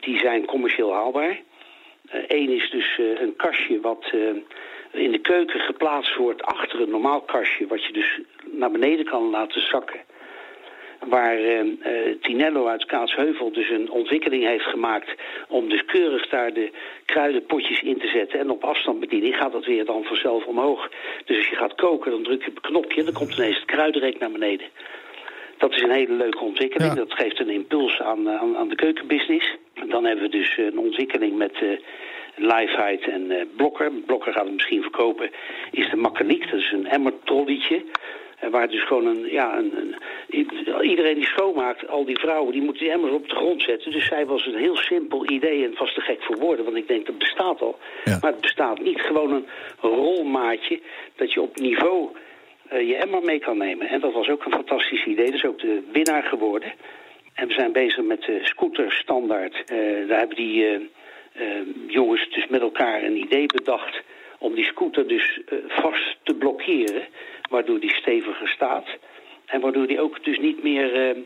die 0.00 0.18
zijn 0.18 0.44
commercieel 0.44 0.92
haalbaar. 0.92 1.40
Eén 2.26 2.50
is 2.50 2.70
dus 2.70 3.00
een 3.20 3.34
kastje 3.36 3.80
wat 3.80 4.12
in 4.92 5.12
de 5.12 5.18
keuken 5.18 5.60
geplaatst 5.60 6.16
wordt 6.16 6.42
achter 6.42 6.80
een 6.80 6.90
normaal 6.90 7.20
kastje, 7.20 7.66
wat 7.66 7.84
je 7.84 7.92
dus 7.92 8.20
naar 8.50 8.70
beneden 8.70 9.04
kan 9.04 9.30
laten 9.30 9.60
zakken 9.60 10.00
waar 11.08 11.40
uh, 11.40 11.60
Tinello 12.20 12.66
uit 12.66 12.84
Kaatsheuvel 12.84 13.52
dus 13.52 13.70
een 13.70 13.90
ontwikkeling 13.90 14.44
heeft 14.44 14.64
gemaakt 14.64 15.14
om 15.48 15.68
dus 15.68 15.84
keurig 15.84 16.28
daar 16.28 16.52
de 16.52 16.70
kruidenpotjes 17.04 17.80
in 17.80 17.98
te 17.98 18.08
zetten 18.08 18.38
en 18.38 18.50
op 18.50 18.64
afstandsbediening 18.64 19.36
gaat 19.36 19.52
dat 19.52 19.64
weer 19.64 19.84
dan 19.84 20.04
vanzelf 20.04 20.44
omhoog. 20.44 20.90
Dus 21.24 21.36
als 21.36 21.48
je 21.48 21.56
gaat 21.56 21.74
koken, 21.74 22.10
dan 22.10 22.22
druk 22.22 22.42
je 22.42 22.50
op 22.50 22.56
een 22.56 22.70
knopje 22.70 22.98
en 22.98 23.04
dan 23.04 23.14
komt 23.14 23.36
ineens 23.36 23.56
het 23.56 23.64
kruidenrek 23.64 24.18
naar 24.18 24.30
beneden. 24.30 24.66
Dat 25.58 25.74
is 25.74 25.82
een 25.82 25.90
hele 25.90 26.12
leuke 26.12 26.44
ontwikkeling. 26.44 26.92
Dat 26.92 27.12
geeft 27.12 27.40
een 27.40 27.50
impuls 27.50 28.00
aan, 28.00 28.30
aan, 28.30 28.56
aan 28.56 28.68
de 28.68 28.74
keukenbusiness. 28.74 29.56
En 29.74 29.88
dan 29.88 30.04
hebben 30.04 30.24
we 30.24 30.30
dus 30.30 30.56
een 30.56 30.78
ontwikkeling 30.78 31.36
met 31.36 31.60
uh, 31.62 31.78
Lifeheid 32.36 33.08
en 33.08 33.30
uh, 33.30 33.42
Blokker. 33.56 33.92
Blokker 34.06 34.32
gaat 34.32 34.44
het 34.44 34.52
misschien 34.52 34.82
verkopen. 34.82 35.30
Is 35.70 35.90
de 35.90 35.96
Makkeliek, 35.96 36.50
dat 36.50 36.60
is 36.60 36.72
een 36.72 36.86
emmertrollietje. 36.86 37.82
En 38.36 38.50
waar 38.50 38.68
dus 38.68 38.86
gewoon 38.86 39.06
een, 39.06 39.26
ja, 39.30 39.58
een, 39.58 39.72
een, 39.76 40.82
iedereen 40.82 41.14
die 41.14 41.26
schoonmaakt, 41.26 41.88
al 41.88 42.04
die 42.04 42.18
vrouwen, 42.18 42.52
die 42.52 42.62
moeten 42.62 42.82
die 42.82 42.92
emmers 42.92 43.12
op 43.12 43.28
de 43.28 43.34
grond 43.34 43.62
zetten. 43.62 43.92
Dus 43.92 44.06
zij 44.06 44.26
was 44.26 44.46
een 44.46 44.56
heel 44.56 44.76
simpel 44.76 45.30
idee 45.30 45.64
en 45.64 45.74
was 45.78 45.94
te 45.94 46.00
gek 46.00 46.22
voor 46.22 46.36
woorden, 46.36 46.64
want 46.64 46.76
ik 46.76 46.88
denk 46.88 47.06
dat 47.06 47.18
bestaat 47.18 47.60
al. 47.60 47.78
Ja. 48.04 48.18
Maar 48.20 48.30
het 48.30 48.40
bestaat 48.40 48.80
niet. 48.80 49.00
Gewoon 49.00 49.32
een 49.32 49.46
rolmaatje 49.80 50.80
dat 51.16 51.32
je 51.32 51.40
op 51.40 51.56
niveau 51.56 52.08
uh, 52.72 52.88
je 52.88 52.96
emmer 52.96 53.22
mee 53.22 53.38
kan 53.38 53.58
nemen. 53.58 53.88
En 53.88 54.00
dat 54.00 54.12
was 54.12 54.28
ook 54.28 54.44
een 54.44 54.52
fantastisch 54.52 55.04
idee. 55.04 55.26
Dat 55.26 55.34
is 55.34 55.44
ook 55.44 55.60
de 55.60 55.82
winnaar 55.92 56.22
geworden. 56.22 56.72
En 57.34 57.48
we 57.48 57.54
zijn 57.54 57.72
bezig 57.72 58.04
met 58.04 58.22
de 58.22 58.38
scooterstandaard. 58.42 59.54
Uh, 59.72 60.08
daar 60.08 60.18
hebben 60.18 60.36
die 60.36 60.64
uh, 60.64 60.80
jongens 61.86 62.30
dus 62.30 62.46
met 62.46 62.60
elkaar 62.60 63.02
een 63.02 63.16
idee 63.16 63.46
bedacht 63.46 64.02
om 64.38 64.54
die 64.54 64.64
scooter 64.64 65.08
dus 65.08 65.40
vast 65.68 66.16
te 66.22 66.34
blokkeren 66.34 67.02
waardoor 67.48 67.80
die 67.80 67.94
steviger 67.94 68.48
staat. 68.48 68.86
En 69.46 69.60
waardoor 69.60 69.86
die 69.86 70.00
ook 70.00 70.24
dus 70.24 70.38
niet 70.38 70.62
meer 70.62 70.94
uh, 70.94 71.22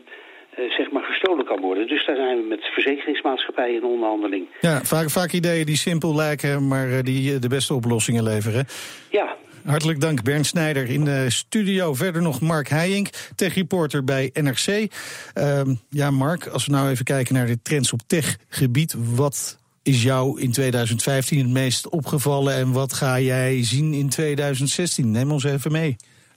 uh, 0.59 0.71
zeg 0.71 0.91
maar 0.91 1.03
gestolen 1.03 1.45
kan 1.45 1.61
worden. 1.61 1.87
Dus 1.87 2.05
daar 2.05 2.15
zijn 2.15 2.37
we 2.37 2.43
met 2.43 2.63
verzekeringsmaatschappijen 2.63 3.75
in 3.75 3.83
onderhandeling. 3.83 4.47
Ja, 4.61 4.83
vaak, 4.83 5.09
vaak 5.09 5.31
ideeën 5.31 5.65
die 5.65 5.77
simpel 5.77 6.15
lijken, 6.15 6.67
maar 6.67 7.03
die 7.03 7.39
de 7.39 7.47
beste 7.47 7.73
oplossingen 7.73 8.23
leveren. 8.23 8.65
Ja. 9.09 9.35
Hartelijk 9.65 9.99
dank, 9.99 10.23
Bernd 10.23 10.45
Snijder 10.45 10.89
in 10.89 11.03
de 11.03 11.29
studio. 11.29 11.93
Verder 11.93 12.21
nog 12.21 12.41
Mark 12.41 12.67
Heijink, 12.67 13.09
tech-reporter 13.35 14.03
bij 14.03 14.29
NRC. 14.33 14.67
Uh, 14.67 15.61
ja, 15.89 16.11
Mark, 16.11 16.47
als 16.47 16.65
we 16.65 16.71
nou 16.71 16.89
even 16.89 17.05
kijken 17.05 17.33
naar 17.33 17.45
de 17.45 17.61
trends 17.61 17.93
op 17.93 17.99
techgebied... 18.07 18.95
wat 19.15 19.59
is 19.83 20.03
jou 20.03 20.41
in 20.41 20.51
2015 20.51 21.37
het 21.37 21.49
meest 21.49 21.89
opgevallen 21.89 22.55
en 22.55 22.71
wat 22.71 22.93
ga 22.93 23.19
jij 23.19 23.63
zien 23.63 23.93
in 23.93 24.09
2016? 24.09 25.11
Neem 25.11 25.31
ons 25.31 25.43
even 25.43 25.71
mee. 25.71 25.95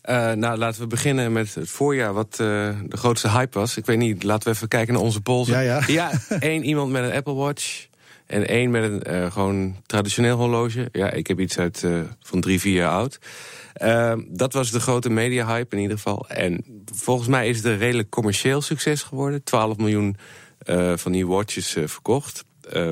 Uh, 0.09 0.33
nou, 0.33 0.59
laten 0.59 0.81
we 0.81 0.87
beginnen 0.87 1.33
met 1.33 1.55
het 1.55 1.69
voorjaar, 1.69 2.13
wat 2.13 2.39
uh, 2.41 2.69
de 2.87 2.97
grootste 2.97 3.31
hype 3.31 3.59
was. 3.59 3.77
Ik 3.77 3.87
weet 3.87 3.99
niet, 3.99 4.23
laten 4.23 4.49
we 4.49 4.55
even 4.55 4.69
kijken 4.69 4.95
naar 4.95 5.03
onze 5.03 5.21
polsen. 5.21 5.55
Ja, 5.55 5.61
ja. 5.61 5.83
ja 5.87 6.11
één 6.41 6.65
iemand 6.71 6.93
met 6.93 7.05
een 7.05 7.13
Apple 7.13 7.35
Watch 7.35 7.87
en 8.27 8.49
één 8.49 8.71
met 8.71 8.83
een 8.83 9.03
uh, 9.11 9.33
gewoon 9.33 9.77
traditioneel 9.87 10.37
horloge. 10.37 10.89
Ja, 10.93 11.11
ik 11.11 11.27
heb 11.27 11.41
iets 11.41 11.59
uit 11.59 11.87
van 12.21 12.41
drie, 12.41 12.61
vier 12.61 12.75
jaar 12.75 12.91
oud. 12.91 13.19
dat 14.29 14.53
was 14.53 14.71
de 14.71 14.81
grote 14.81 15.11
media 15.11 15.47
hype 15.47 15.77
in 15.77 15.83
ieder 15.83 15.97
geval. 15.97 16.29
En 16.29 16.65
volgens 16.95 17.29
mij 17.29 17.49
is 17.49 17.57
het 17.57 17.67
een 17.67 17.79
redelijk 17.79 18.11
commercieel 18.11 18.63
succes 18.63 19.03
geworden. 19.03 19.45
12 19.45 19.77
miljoen 19.77 20.17
van 20.97 21.13
die 21.13 21.27
watches 21.27 21.77
verkocht. 21.85 22.45
Uh, 22.73 22.91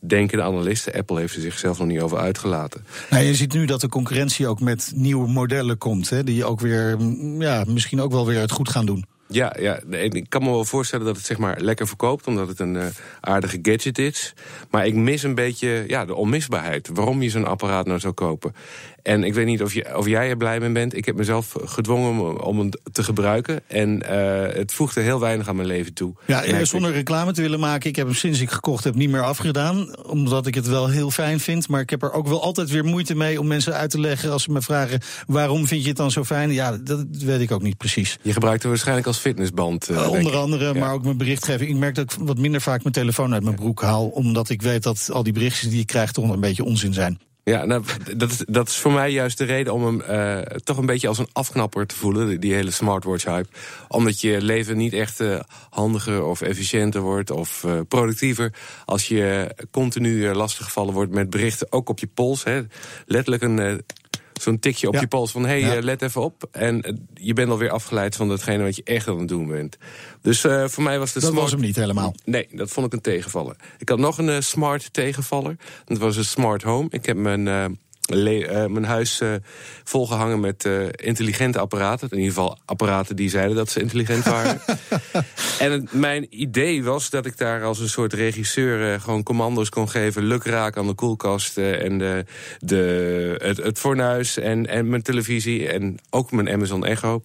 denken 0.00 0.38
de 0.38 0.44
analisten. 0.44 0.94
Apple 0.94 1.18
heeft 1.18 1.34
er 1.34 1.40
zichzelf 1.40 1.78
nog 1.78 1.88
niet 1.88 2.00
over 2.00 2.18
uitgelaten. 2.18 2.84
Nou, 3.10 3.24
je 3.24 3.34
ziet 3.34 3.52
nu 3.52 3.64
dat 3.64 3.80
de 3.80 3.88
concurrentie 3.88 4.46
ook 4.46 4.60
met 4.60 4.92
nieuwe 4.94 5.28
modellen 5.28 5.78
komt. 5.78 6.10
Hè, 6.10 6.24
die 6.24 6.44
ook 6.44 6.60
weer, 6.60 6.96
ja, 7.38 7.64
misschien 7.66 8.00
ook 8.00 8.12
wel 8.12 8.26
weer 8.26 8.40
het 8.40 8.50
goed 8.50 8.68
gaan 8.68 8.86
doen. 8.86 9.04
Ja, 9.30 9.56
ja, 9.58 9.80
ik 9.90 10.26
kan 10.28 10.42
me 10.42 10.50
wel 10.50 10.64
voorstellen 10.64 11.06
dat 11.06 11.16
het 11.16 11.26
zeg 11.26 11.38
maar 11.38 11.60
lekker 11.60 11.86
verkoopt, 11.86 12.26
omdat 12.26 12.48
het 12.48 12.60
een 12.60 12.74
uh, 12.74 12.84
aardige 13.20 13.58
gadget 13.62 13.98
is. 13.98 14.34
Maar 14.70 14.86
ik 14.86 14.94
mis 14.94 15.22
een 15.22 15.34
beetje 15.34 15.84
ja, 15.86 16.04
de 16.04 16.14
onmisbaarheid. 16.14 16.90
Waarom 16.92 17.22
je 17.22 17.30
zo'n 17.30 17.46
apparaat 17.46 17.86
nou 17.86 17.98
zou 17.98 18.12
kopen. 18.12 18.54
En 19.08 19.24
ik 19.24 19.34
weet 19.34 19.46
niet 19.46 19.62
of, 19.62 19.74
je, 19.74 19.96
of 19.96 20.06
jij 20.06 20.28
er 20.28 20.36
blij 20.36 20.60
mee 20.60 20.70
bent. 20.70 20.96
Ik 20.96 21.04
heb 21.04 21.16
mezelf 21.16 21.54
gedwongen 21.64 22.42
om 22.44 22.58
het 22.58 22.78
te 22.92 23.02
gebruiken. 23.02 23.60
En 23.66 24.02
uh, 24.10 24.54
het 24.54 24.72
voegde 24.72 25.00
heel 25.00 25.20
weinig 25.20 25.48
aan 25.48 25.56
mijn 25.56 25.68
leven 25.68 25.94
toe. 25.94 26.14
Ja, 26.26 26.64
zonder 26.64 26.92
reclame 26.92 27.32
te 27.32 27.42
willen 27.42 27.60
maken. 27.60 27.88
Ik 27.88 27.96
heb 27.96 28.06
hem 28.06 28.14
sinds 28.14 28.40
ik 28.40 28.50
gekocht 28.50 28.84
heb 28.84 28.94
niet 28.94 29.10
meer 29.10 29.22
afgedaan. 29.22 29.96
Omdat 30.06 30.46
ik 30.46 30.54
het 30.54 30.66
wel 30.66 30.88
heel 30.88 31.10
fijn 31.10 31.40
vind. 31.40 31.68
Maar 31.68 31.80
ik 31.80 31.90
heb 31.90 32.02
er 32.02 32.12
ook 32.12 32.28
wel 32.28 32.42
altijd 32.42 32.70
weer 32.70 32.84
moeite 32.84 33.14
mee 33.14 33.40
om 33.40 33.46
mensen 33.46 33.74
uit 33.74 33.90
te 33.90 34.00
leggen... 34.00 34.32
als 34.32 34.42
ze 34.42 34.50
me 34.50 34.62
vragen, 34.62 35.00
waarom 35.26 35.66
vind 35.66 35.82
je 35.82 35.88
het 35.88 35.96
dan 35.96 36.10
zo 36.10 36.24
fijn? 36.24 36.52
Ja, 36.52 36.76
dat 36.76 37.04
weet 37.10 37.40
ik 37.40 37.50
ook 37.50 37.62
niet 37.62 37.76
precies. 37.76 38.18
Je 38.22 38.32
gebruikt 38.32 38.62
hem 38.62 38.70
waarschijnlijk 38.70 39.06
als 39.06 39.18
fitnessband. 39.18 39.90
Uh, 39.90 40.10
onder 40.10 40.36
andere, 40.36 40.64
ja. 40.64 40.80
maar 40.80 40.92
ook 40.92 41.04
mijn 41.04 41.16
berichtgeving. 41.16 41.70
Ik 41.70 41.76
merk 41.76 41.94
dat 41.94 42.12
ik 42.12 42.18
wat 42.20 42.38
minder 42.38 42.60
vaak 42.60 42.82
mijn 42.82 42.94
telefoon 42.94 43.34
uit 43.34 43.42
mijn 43.42 43.56
broek 43.56 43.82
haal. 43.82 44.06
Omdat 44.06 44.48
ik 44.48 44.62
weet 44.62 44.82
dat 44.82 45.10
al 45.12 45.22
die 45.22 45.32
berichtjes 45.32 45.70
die 45.70 45.80
ik 45.80 45.86
krijg 45.86 46.12
toch 46.12 46.30
een 46.30 46.40
beetje 46.40 46.64
onzin 46.64 46.92
zijn. 46.92 47.18
Ja, 47.48 47.64
nou, 47.64 47.82
dat, 48.16 48.30
is, 48.30 48.44
dat 48.46 48.68
is 48.68 48.76
voor 48.76 48.92
mij 48.92 49.10
juist 49.10 49.38
de 49.38 49.44
reden 49.44 49.72
om 49.72 49.84
hem 49.84 50.02
uh, 50.10 50.40
toch 50.40 50.76
een 50.76 50.86
beetje 50.86 51.08
als 51.08 51.18
een 51.18 51.28
afknapper 51.32 51.86
te 51.86 51.94
voelen, 51.94 52.40
die 52.40 52.54
hele 52.54 52.70
smartwatch-hype. 52.70 53.48
Omdat 53.88 54.20
je 54.20 54.42
leven 54.42 54.76
niet 54.76 54.92
echt 54.92 55.20
uh, 55.20 55.40
handiger 55.70 56.24
of 56.24 56.40
efficiënter 56.40 57.00
wordt 57.00 57.30
of 57.30 57.62
uh, 57.66 57.80
productiever 57.88 58.52
als 58.84 59.08
je 59.08 59.54
continu 59.70 60.34
lastiggevallen 60.34 60.94
wordt 60.94 61.12
met 61.12 61.30
berichten, 61.30 61.72
ook 61.72 61.88
op 61.88 61.98
je 61.98 62.06
pols. 62.06 62.44
Hè. 62.44 62.62
Letterlijk 63.06 63.42
een 63.42 63.82
zo'n 64.42 64.58
tikje 64.58 64.88
op 64.88 64.94
ja. 64.94 65.00
je 65.00 65.06
pols 65.06 65.30
van 65.30 65.42
hé, 65.42 65.60
hey, 65.60 65.74
ja. 65.74 65.82
let 65.82 66.02
even 66.02 66.22
op. 66.22 66.48
En 66.50 67.06
je 67.14 67.32
bent 67.32 67.50
alweer 67.50 67.70
afgeleid 67.70 68.16
van 68.16 68.28
datgene 68.28 68.62
wat 68.62 68.76
je 68.76 68.82
echt 68.84 69.08
aan 69.08 69.18
het 69.18 69.28
doen 69.28 69.46
bent. 69.46 69.76
Dus 70.22 70.44
uh, 70.44 70.68
voor 70.68 70.82
mij 70.82 70.98
was 70.98 71.12
de 71.12 71.20
Dat 71.20 71.28
smart... 71.28 71.42
was 71.42 71.52
hem 71.52 71.60
niet 71.60 71.76
helemaal. 71.76 72.14
Nee, 72.24 72.48
dat 72.50 72.70
vond 72.70 72.86
ik 72.86 72.92
een 72.92 73.00
tegenvaller. 73.00 73.56
Ik 73.78 73.88
had 73.88 73.98
nog 73.98 74.18
een 74.18 74.28
uh, 74.28 74.40
smart 74.40 74.92
tegenvaller. 74.92 75.56
Dat 75.84 75.98
was 75.98 76.16
een 76.16 76.24
smart 76.24 76.62
home. 76.62 76.86
Ik 76.90 77.06
heb 77.06 77.16
mijn 77.16 77.78
uh, 78.14 78.62
eh, 78.62 78.70
mijn 78.70 78.84
huis 78.84 79.20
eh, 79.20 79.32
volgehangen 79.84 80.40
met 80.40 80.64
eh, 80.64 80.82
intelligente 80.96 81.58
apparaten. 81.58 82.08
In 82.10 82.18
ieder 82.18 82.32
geval 82.32 82.58
apparaten 82.64 83.16
die 83.16 83.30
zeiden 83.30 83.56
dat 83.56 83.70
ze 83.70 83.80
intelligent 83.80 84.24
waren. 84.24 84.60
en 85.58 85.72
het- 85.72 85.92
mijn 85.92 86.26
idee 86.30 86.84
was 86.84 87.10
dat 87.10 87.26
ik 87.26 87.38
daar 87.38 87.64
als 87.64 87.78
een 87.78 87.88
soort 87.88 88.12
regisseur 88.12 89.00
gewoon 89.00 89.22
commando's 89.22 89.68
kon 89.68 89.88
geven. 89.88 90.24
Lukraak 90.24 90.76
aan 90.76 90.86
de 90.86 90.94
koelkast 90.94 91.58
en 91.58 91.98
de, 91.98 92.24
de, 92.58 93.34
het, 93.38 93.56
het 93.56 93.78
fornuis 93.78 94.38
en, 94.38 94.66
en 94.66 94.88
mijn 94.88 95.02
televisie 95.02 95.68
en 95.68 95.98
ook 96.10 96.32
mijn 96.32 96.50
Amazon 96.50 96.84
Echo. 96.84 97.20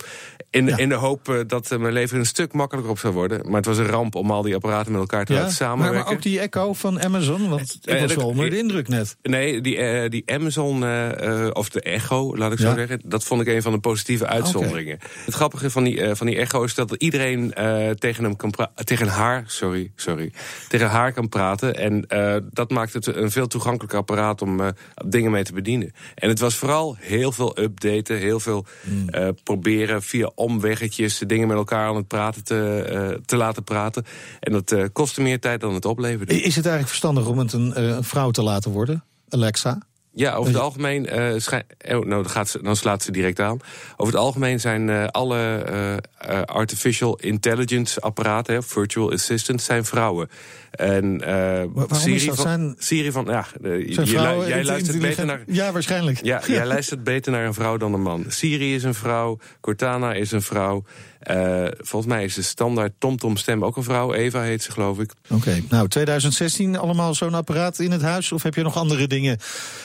In, 0.49 0.67
in 0.77 0.89
de 0.89 0.95
hoop 0.95 1.43
dat 1.47 1.77
mijn 1.79 1.93
leven 1.93 2.19
een 2.19 2.25
stuk 2.25 2.53
makkelijker 2.53 2.91
op 2.91 2.99
zou 2.99 3.13
worden. 3.13 3.41
Maar 3.45 3.55
het 3.55 3.65
was 3.65 3.77
een 3.77 3.85
ramp 3.85 4.15
om 4.15 4.31
al 4.31 4.41
die 4.41 4.55
apparaten 4.55 4.91
met 4.91 5.01
elkaar 5.01 5.25
te 5.25 5.33
Ja, 5.33 5.39
laten 5.39 5.55
maar, 5.57 5.69
samenwerken. 5.69 6.03
maar 6.03 6.13
ook 6.13 6.21
die 6.21 6.39
Echo 6.39 6.73
van 6.73 7.01
Amazon, 7.01 7.49
want 7.49 7.79
ik 7.83 7.99
was 7.99 8.15
wel 8.15 8.27
onder 8.27 8.49
de 8.49 8.57
indruk 8.57 8.87
net. 8.87 9.17
Nee, 9.21 9.61
die, 9.61 10.09
die 10.09 10.23
Amazon, 10.25 10.72
eh, 10.81 11.45
eh, 11.45 11.49
of 11.53 11.69
de 11.69 11.81
Echo, 11.81 12.37
laat 12.37 12.51
ik 12.51 12.59
zo 12.59 12.73
zeggen... 12.73 13.01
dat 13.05 13.23
vond 13.23 13.41
ik 13.41 13.47
een 13.47 13.61
van 13.61 13.71
de 13.71 13.79
positieve 13.79 14.27
uitzonderingen. 14.27 14.99
Het 15.25 15.33
grappige 15.33 15.69
van 15.69 15.83
die, 15.83 16.01
eh, 16.01 16.15
van 16.15 16.27
die 16.27 16.35
Echo 16.35 16.63
is 16.63 16.75
dat 16.75 16.91
iedereen 16.91 17.53
tegen, 17.99 18.23
hem 18.23 18.35
kan 18.35 18.53
tegen 18.73 19.07
haar, 19.07 19.43
sorry, 19.47 19.91
sorry, 19.95 20.33
tegen 20.67 20.89
haar 20.89 21.13
kan 21.13 21.29
praten. 21.29 21.75
En 21.75 22.05
dat 22.51 22.69
maakt 22.69 22.93
het 22.93 23.15
een 23.15 23.31
veel 23.31 23.47
toegankelijker 23.47 23.97
apparaat 23.97 24.41
om 24.41 24.61
dingen 25.05 25.31
mee 25.31 25.43
te 25.43 25.53
bedienen. 25.53 25.93
En 26.15 26.29
het 26.29 26.39
was 26.39 26.55
vooral 26.55 26.95
heel 26.99 27.31
veel 27.31 27.59
updaten, 27.59 28.17
heel 28.17 28.39
veel 28.39 28.65
Hmm. 28.83 29.35
proberen 29.43 30.01
via 30.01 30.31
omweggetjes... 30.35 31.17
dingen 31.17 31.47
met 31.47 31.57
elkaar 31.57 31.87
aan 31.87 31.95
het 31.95 32.07
praten 32.07 32.43
te, 32.43 33.21
te 33.25 33.35
laten 33.35 33.63
praten. 33.63 34.05
En 34.39 34.51
dat 34.51 34.75
kostte 34.93 35.21
meer 35.21 35.39
tijd 35.39 35.61
dan 35.61 35.73
het 35.73 35.85
opleverde. 35.85 36.33
Is 36.33 36.55
het 36.55 36.65
eigenlijk 36.65 36.87
verstandig 36.87 37.27
om 37.27 37.37
het 37.37 37.53
een, 37.53 37.83
een 37.83 38.03
vrouw 38.03 38.31
te 38.31 38.43
laten 38.43 38.71
worden, 38.71 39.03
Alexa? 39.29 39.81
Ja, 40.15 40.33
over 40.33 40.53
het 40.53 40.61
algemeen 40.61 41.19
uh, 41.19 41.33
schijn... 41.37 41.63
oh, 41.85 41.89
nou, 41.89 42.09
dan, 42.09 42.29
gaat 42.29 42.49
ze, 42.49 42.61
dan 42.61 42.75
slaat 42.75 43.03
ze 43.03 43.11
direct 43.11 43.39
aan. 43.39 43.59
Over 43.97 44.13
het 44.13 44.23
algemeen 44.23 44.59
zijn 44.59 44.87
uh, 44.87 45.07
alle 45.07 45.65
uh, 45.69 45.93
uh, 46.29 46.41
artificial 46.41 47.15
intelligence 47.19 47.99
apparaten, 47.99 48.53
hè, 48.53 48.63
virtual 48.63 49.11
assistants, 49.11 49.65
zijn 49.65 49.85
vrouwen. 49.85 50.29
En 50.71 51.17
Waarom 51.17 51.97
Siri 51.97 52.25
van, 52.25 52.35
Zijn, 52.35 52.75
Siri 52.77 53.11
van, 53.11 53.25
ja, 53.25 53.45
je, 53.61 54.43
jij 54.47 54.63
luistert 54.63 54.99
beter 54.99 55.25
naar. 55.25 55.43
Ja, 55.47 55.71
waarschijnlijk. 55.71 56.23
Ja, 56.23 56.41
jij 56.47 56.65
luistert 56.65 57.03
beter 57.03 57.31
naar 57.31 57.45
een 57.45 57.53
vrouw 57.53 57.77
dan 57.77 57.93
een 57.93 58.01
man. 58.01 58.25
Siri 58.27 58.75
is 58.75 58.83
een 58.83 58.93
vrouw, 58.93 59.37
Cortana 59.61 60.13
is 60.13 60.31
een 60.31 60.41
vrouw. 60.41 60.83
Uh, 61.31 61.67
volgens 61.77 62.13
mij 62.13 62.23
is 62.23 62.33
de 62.33 62.41
standaard 62.41 62.93
TomTom 62.97 63.37
stem 63.37 63.65
ook 63.65 63.77
een 63.77 63.83
vrouw. 63.83 64.13
Eva 64.13 64.41
heet 64.41 64.63
ze, 64.63 64.71
geloof 64.71 64.99
ik. 64.99 65.13
Oké, 65.23 65.33
okay. 65.33 65.63
nou 65.69 65.87
2016 65.87 66.77
allemaal 66.77 67.13
zo'n 67.13 67.33
apparaat 67.33 67.79
in 67.79 67.91
het 67.91 68.01
huis? 68.01 68.31
Of 68.31 68.43
heb 68.43 68.55
je 68.55 68.63
nog 68.63 68.77
andere 68.77 69.07
dingen 69.07 69.37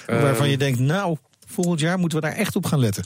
waarvan 0.07 0.45
uh, 0.45 0.51
je 0.51 0.59
denkt... 0.59 0.79
nou, 0.79 1.17
volgend 1.47 1.81
jaar 1.81 1.99
moeten 1.99 2.21
we 2.21 2.27
daar 2.27 2.37
echt 2.37 2.57
op 2.57 2.67
gaan 2.67 2.79
letten? 2.79 3.05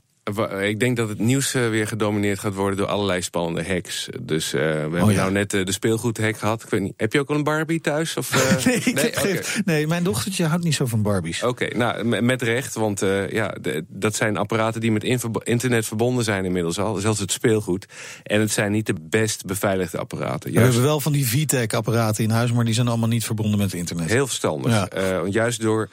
Ik 0.61 0.80
denk 0.80 0.96
dat 0.96 1.08
het 1.08 1.18
nieuws 1.18 1.54
uh, 1.54 1.68
weer 1.68 1.87
gedomineerd 1.87 2.38
gaat 2.38 2.54
worden 2.54 2.76
door 2.76 2.87
allerlei 2.87 3.22
spannende 3.22 3.68
hacks. 3.68 4.08
Dus 4.20 4.54
uh, 4.54 4.61
we 4.61 4.66
hebben 4.66 5.02
oh, 5.02 5.11
ja. 5.11 5.16
nou 5.16 5.32
net 5.32 5.52
uh, 5.52 5.64
de 5.64 5.72
speelgoedhack 5.72 6.37
gehad. 6.37 6.62
Ik 6.62 6.68
weet 6.68 6.80
niet, 6.80 6.92
heb 6.96 7.12
je 7.12 7.20
ook 7.20 7.28
al 7.28 7.37
een 7.37 7.44
Barbie 7.44 7.80
thuis? 7.80 8.16
Of, 8.16 8.30
nee, 8.66 8.94
nee, 8.94 9.16
okay. 9.16 9.42
nee, 9.64 9.87
mijn 9.87 10.02
dochtertje 10.02 10.44
houdt 10.44 10.64
niet 10.64 10.74
zo 10.74 10.87
van 10.87 11.02
Barbies. 11.02 11.42
Oké, 11.42 11.64
okay, 11.64 11.78
nou 11.78 12.22
met 12.22 12.42
recht, 12.42 12.74
want 12.74 13.00
ja, 13.30 13.54
dat 13.88 14.14
zijn 14.14 14.37
apparaten 14.37 14.80
die 14.80 14.92
met 14.92 15.04
internet 15.44 15.87
verbonden 15.87 16.24
zijn 16.24 16.44
inmiddels 16.44 16.78
al. 16.78 16.94
Zelfs 16.94 17.20
het 17.20 17.32
speelgoed. 17.32 17.87
En 18.22 18.40
het 18.40 18.50
zijn 18.50 18.72
niet 18.72 18.87
de 18.87 18.94
best 19.00 19.44
beveiligde 19.44 19.98
apparaten. 19.98 20.52
Juist... 20.52 20.66
We 20.66 20.72
hebben 20.72 20.82
wel 20.82 21.00
van 21.00 21.12
die 21.12 21.28
VTech-apparaten 21.28 22.24
in 22.24 22.30
huis, 22.30 22.52
maar 22.52 22.64
die 22.64 22.74
zijn 22.74 22.88
allemaal 22.88 23.08
niet 23.08 23.24
verbonden 23.24 23.58
met 23.58 23.72
internet. 23.72 24.11
Heel 24.11 24.26
verstandig. 24.26 24.72
Ja. 24.72 25.26
juist 25.26 25.61
door 25.61 25.88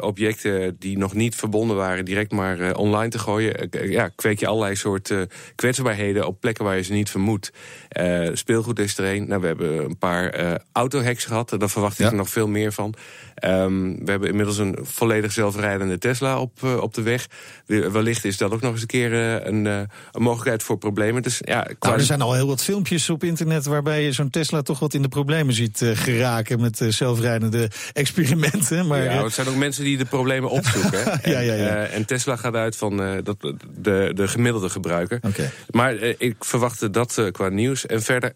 objecten 0.00 0.76
die 0.78 0.98
nog 0.98 1.14
niet 1.14 1.34
verbonden 1.34 1.76
waren 1.76 2.04
direct 2.04 2.32
maar 2.32 2.74
online 2.74 3.10
te 3.10 3.18
gooien 3.18 3.63
ja, 3.70 4.08
kweek 4.08 4.40
je 4.40 4.46
allerlei 4.46 4.76
soorten 4.76 5.28
kwetsbaarheden 5.54 6.26
op 6.26 6.40
plekken 6.40 6.64
waar 6.64 6.76
je 6.76 6.82
ze 6.82 6.92
niet 6.92 7.10
vermoedt. 7.10 7.52
Uh, 8.00 8.28
speelgoed 8.32 8.78
is 8.78 8.98
er 8.98 9.14
een. 9.14 9.28
Nou, 9.28 9.40
we 9.40 9.46
hebben 9.46 9.84
een 9.84 9.98
paar 9.98 10.40
uh, 10.40 10.54
autohacks 10.72 11.24
gehad. 11.24 11.54
Daar 11.58 11.70
verwacht 11.70 11.98
ik 11.98 12.04
ja. 12.04 12.10
er 12.10 12.16
nog 12.16 12.28
veel 12.28 12.48
meer 12.48 12.72
van. 12.72 12.94
Um, 13.44 14.04
we 14.04 14.10
hebben 14.10 14.28
inmiddels 14.28 14.58
een 14.58 14.78
volledig 14.82 15.32
zelfrijdende 15.32 15.98
Tesla 15.98 16.40
op, 16.40 16.62
uh, 16.64 16.76
op 16.76 16.94
de 16.94 17.02
weg. 17.02 17.26
Wellicht 17.66 18.24
is 18.24 18.36
dat 18.36 18.52
ook 18.52 18.60
nog 18.60 18.72
eens 18.72 18.80
een 18.80 18.86
keer 18.86 19.12
een, 19.46 19.64
een 19.64 19.88
mogelijkheid 20.12 20.62
voor 20.62 20.78
problemen. 20.78 21.22
Dus, 21.22 21.38
ja, 21.40 21.68
nou, 21.80 21.94
er 21.94 22.00
zijn 22.00 22.20
al 22.20 22.34
heel 22.34 22.46
wat 22.46 22.62
filmpjes 22.62 23.10
op 23.10 23.24
internet 23.24 23.64
waarbij 23.64 24.02
je 24.02 24.12
zo'n 24.12 24.30
Tesla 24.30 24.62
toch 24.62 24.78
wat 24.78 24.94
in 24.94 25.02
de 25.02 25.08
problemen 25.08 25.54
ziet 25.54 25.82
geraken 25.84 26.60
met 26.60 26.84
zelfrijdende 26.88 27.70
experimenten. 27.92 28.86
Maar, 28.86 29.02
ja, 29.02 29.24
het 29.24 29.32
zijn 29.32 29.48
ook 29.48 29.56
mensen 29.56 29.84
die 29.84 29.98
de 29.98 30.04
problemen 30.04 30.50
opzoeken. 30.50 31.04
ja, 31.32 31.38
ja, 31.38 31.54
ja. 31.54 31.84
En, 31.84 31.90
en 31.90 32.04
Tesla 32.04 32.36
gaat 32.36 32.54
uit 32.54 32.76
van 32.76 33.22
dat 33.22 33.53
de, 33.76 34.10
de 34.14 34.28
gemiddelde 34.28 34.68
gebruiker. 34.68 35.18
Okay. 35.22 35.50
Maar 35.70 35.94
uh, 35.94 36.14
ik 36.18 36.36
verwachtte 36.38 36.90
dat 36.90 37.16
uh, 37.18 37.30
qua 37.30 37.48
nieuws. 37.48 37.86
En 37.86 38.02
verder, 38.02 38.32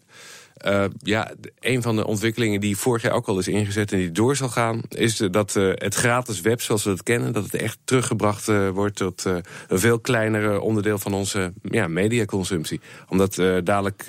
uh, 0.65 0.85
ja, 1.01 1.31
een 1.59 1.81
van 1.81 1.95
de 1.95 2.05
ontwikkelingen 2.05 2.59
die 2.59 2.77
vorig 2.77 3.01
jaar 3.01 3.13
ook 3.13 3.27
al 3.27 3.39
is 3.39 3.47
ingezet 3.47 3.91
en 3.91 3.97
die 3.97 4.11
door 4.11 4.35
zal 4.35 4.49
gaan, 4.49 4.81
is 4.89 5.17
dat 5.17 5.53
het 5.53 5.95
gratis 5.95 6.41
web 6.41 6.61
zoals 6.61 6.83
we 6.83 6.89
het 6.89 7.03
kennen, 7.03 7.33
dat 7.33 7.43
het 7.43 7.53
echt 7.53 7.77
teruggebracht 7.83 8.51
wordt 8.73 8.95
tot 8.95 9.23
een 9.23 9.79
veel 9.79 9.99
kleinere 9.99 10.59
onderdeel 10.59 10.97
van 10.97 11.13
onze 11.13 11.53
ja, 11.61 11.87
mediaconsumptie. 11.87 12.81
Omdat 13.07 13.35
dadelijk 13.63 14.05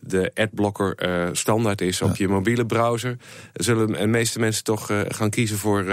de 0.00 0.30
adblocker 0.34 0.96
standaard 1.32 1.80
is 1.80 2.02
op 2.02 2.08
ja. 2.08 2.14
je 2.16 2.28
mobiele 2.28 2.66
browser, 2.66 3.16
zullen 3.52 3.92
de 3.92 4.06
meeste 4.06 4.38
mensen 4.38 4.64
toch 4.64 4.90
gaan 5.08 5.30
kiezen 5.30 5.58
voor 5.58 5.84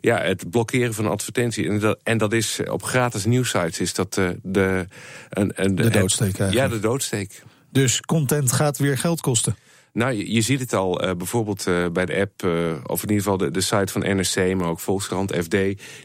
ja, 0.00 0.20
het 0.20 0.50
blokkeren 0.50 0.94
van 0.94 1.06
advertentie. 1.06 1.68
En 1.68 1.78
dat, 1.78 1.98
en 2.02 2.18
dat 2.18 2.32
is 2.32 2.60
op 2.70 2.82
gratis 2.82 3.24
nieuwsites 3.24 3.80
is 3.80 3.94
dat 3.94 4.14
de, 4.42 4.86
een, 5.30 5.52
een, 5.54 5.74
de 5.74 5.90
doodsteek 5.90 6.38
eigenlijk. 6.38 6.52
Ja, 6.52 6.68
de 6.68 6.80
doodsteek. 6.80 7.42
Dus 7.76 8.00
content 8.00 8.52
gaat 8.52 8.78
weer 8.78 8.98
geld 8.98 9.20
kosten. 9.20 9.56
Nou, 9.96 10.32
je, 10.32 10.40
ziet 10.40 10.60
het 10.60 10.72
al 10.72 11.04
uh, 11.04 11.10
bijvoorbeeld 11.14 11.66
uh, 11.68 11.86
bij 11.92 12.06
de 12.06 12.16
app, 12.16 12.42
uh, 12.42 12.72
of 12.86 13.02
in 13.02 13.08
ieder 13.08 13.22
geval 13.22 13.36
de, 13.36 13.50
de 13.50 13.60
site 13.60 13.92
van 13.92 14.00
NRC, 14.00 14.54
maar 14.54 14.68
ook 14.68 14.80
Volkskrant, 14.80 15.36
FD. 15.36 15.56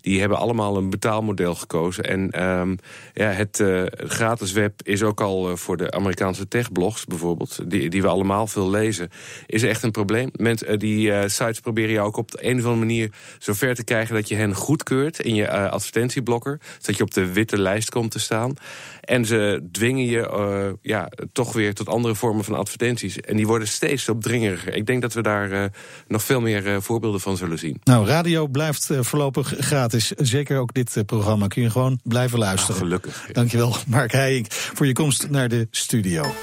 Die 0.01 0.19
hebben 0.19 0.37
allemaal 0.37 0.77
een 0.77 0.89
betaalmodel 0.89 1.55
gekozen. 1.55 2.03
En 2.03 2.43
um, 2.43 2.77
ja, 3.13 3.29
het 3.29 3.63
gratis 3.93 4.51
web 4.51 4.81
is 4.83 5.03
ook 5.03 5.21
al 5.21 5.57
voor 5.57 5.77
de 5.77 5.91
Amerikaanse 5.91 6.47
techblogs 6.47 7.05
bijvoorbeeld, 7.05 7.59
die, 7.67 7.89
die 7.89 8.01
we 8.01 8.07
allemaal 8.07 8.47
veel 8.47 8.69
lezen, 8.69 9.09
is 9.45 9.63
echt 9.63 9.83
een 9.83 9.91
probleem. 9.91 10.29
Mensen, 10.33 10.79
die 10.79 11.29
sites 11.29 11.59
proberen 11.59 11.91
jou 11.91 12.07
ook 12.07 12.17
op 12.17 12.31
de 12.31 12.45
een 12.45 12.57
of 12.57 12.65
andere 12.65 12.85
manier 12.85 13.11
zover 13.39 13.75
te 13.75 13.83
krijgen 13.83 14.15
dat 14.15 14.27
je 14.27 14.35
hen 14.35 14.55
goedkeurt 14.55 15.19
in 15.19 15.35
je 15.35 15.49
advertentieblokker. 15.49 16.59
Zodat 16.79 16.97
je 16.97 17.03
op 17.03 17.13
de 17.13 17.33
witte 17.33 17.61
lijst 17.61 17.89
komt 17.89 18.11
te 18.11 18.19
staan. 18.19 18.53
En 19.01 19.25
ze 19.25 19.67
dwingen 19.71 20.05
je 20.05 20.77
ja, 20.81 21.11
toch 21.31 21.53
weer 21.53 21.73
tot 21.73 21.89
andere 21.89 22.15
vormen 22.15 22.43
van 22.43 22.55
advertenties. 22.55 23.19
En 23.21 23.35
die 23.35 23.47
worden 23.47 23.67
steeds 23.81 24.09
opdringeriger. 24.09 24.75
Ik 24.75 24.85
denk 24.85 25.01
dat 25.01 25.13
we 25.13 25.21
daar 25.21 25.51
uh, 25.51 25.63
nog 26.07 26.23
veel 26.23 26.41
meer 26.41 26.67
uh, 26.67 26.75
voorbeelden 26.79 27.21
van 27.21 27.37
zullen 27.37 27.59
zien. 27.59 27.77
Nou, 27.83 28.07
radio 28.07 28.47
blijft 28.47 28.89
uh, 28.91 28.99
voorlopig 29.01 29.53
gratis. 29.59 30.11
Zeker 30.17 30.59
ook 30.59 30.73
dit 30.73 31.03
programma 31.05 31.47
kun 31.47 31.61
je 31.61 31.69
gewoon 31.69 31.99
blijven 32.03 32.39
luisteren. 32.39 32.75
Ah, 32.75 32.81
gelukkig. 32.81 33.29
Dankjewel, 33.31 33.75
Mark 33.87 34.11
Heijink, 34.11 34.51
voor 34.51 34.85
je 34.85 34.93
komst 34.93 35.29
naar 35.29 35.49
de 35.49 35.67
studio. 35.71 36.33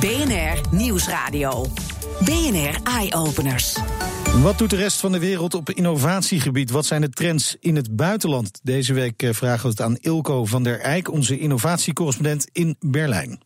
BNR 0.00 0.60
Nieuwsradio. 0.70 1.66
BNR 2.24 2.78
Eye 2.84 3.14
Openers. 3.14 3.76
Wat 4.42 4.58
doet 4.58 4.70
de 4.70 4.76
rest 4.76 5.00
van 5.00 5.12
de 5.12 5.18
wereld 5.18 5.54
op 5.54 5.70
innovatiegebied? 5.70 6.70
Wat 6.70 6.86
zijn 6.86 7.00
de 7.00 7.10
trends 7.10 7.56
in 7.60 7.76
het 7.76 7.96
buitenland? 7.96 8.60
Deze 8.62 8.92
week 8.92 9.28
vragen 9.30 9.62
we 9.62 9.68
het 9.68 9.80
aan 9.80 9.96
Ilko 10.00 10.44
van 10.44 10.62
der 10.62 10.80
Eyck, 10.80 11.10
onze 11.10 11.38
innovatiecorrespondent 11.38 12.48
in 12.52 12.76
Berlijn. 12.80 13.40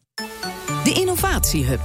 De 0.85 0.93
Innovatiehub. 0.93 1.81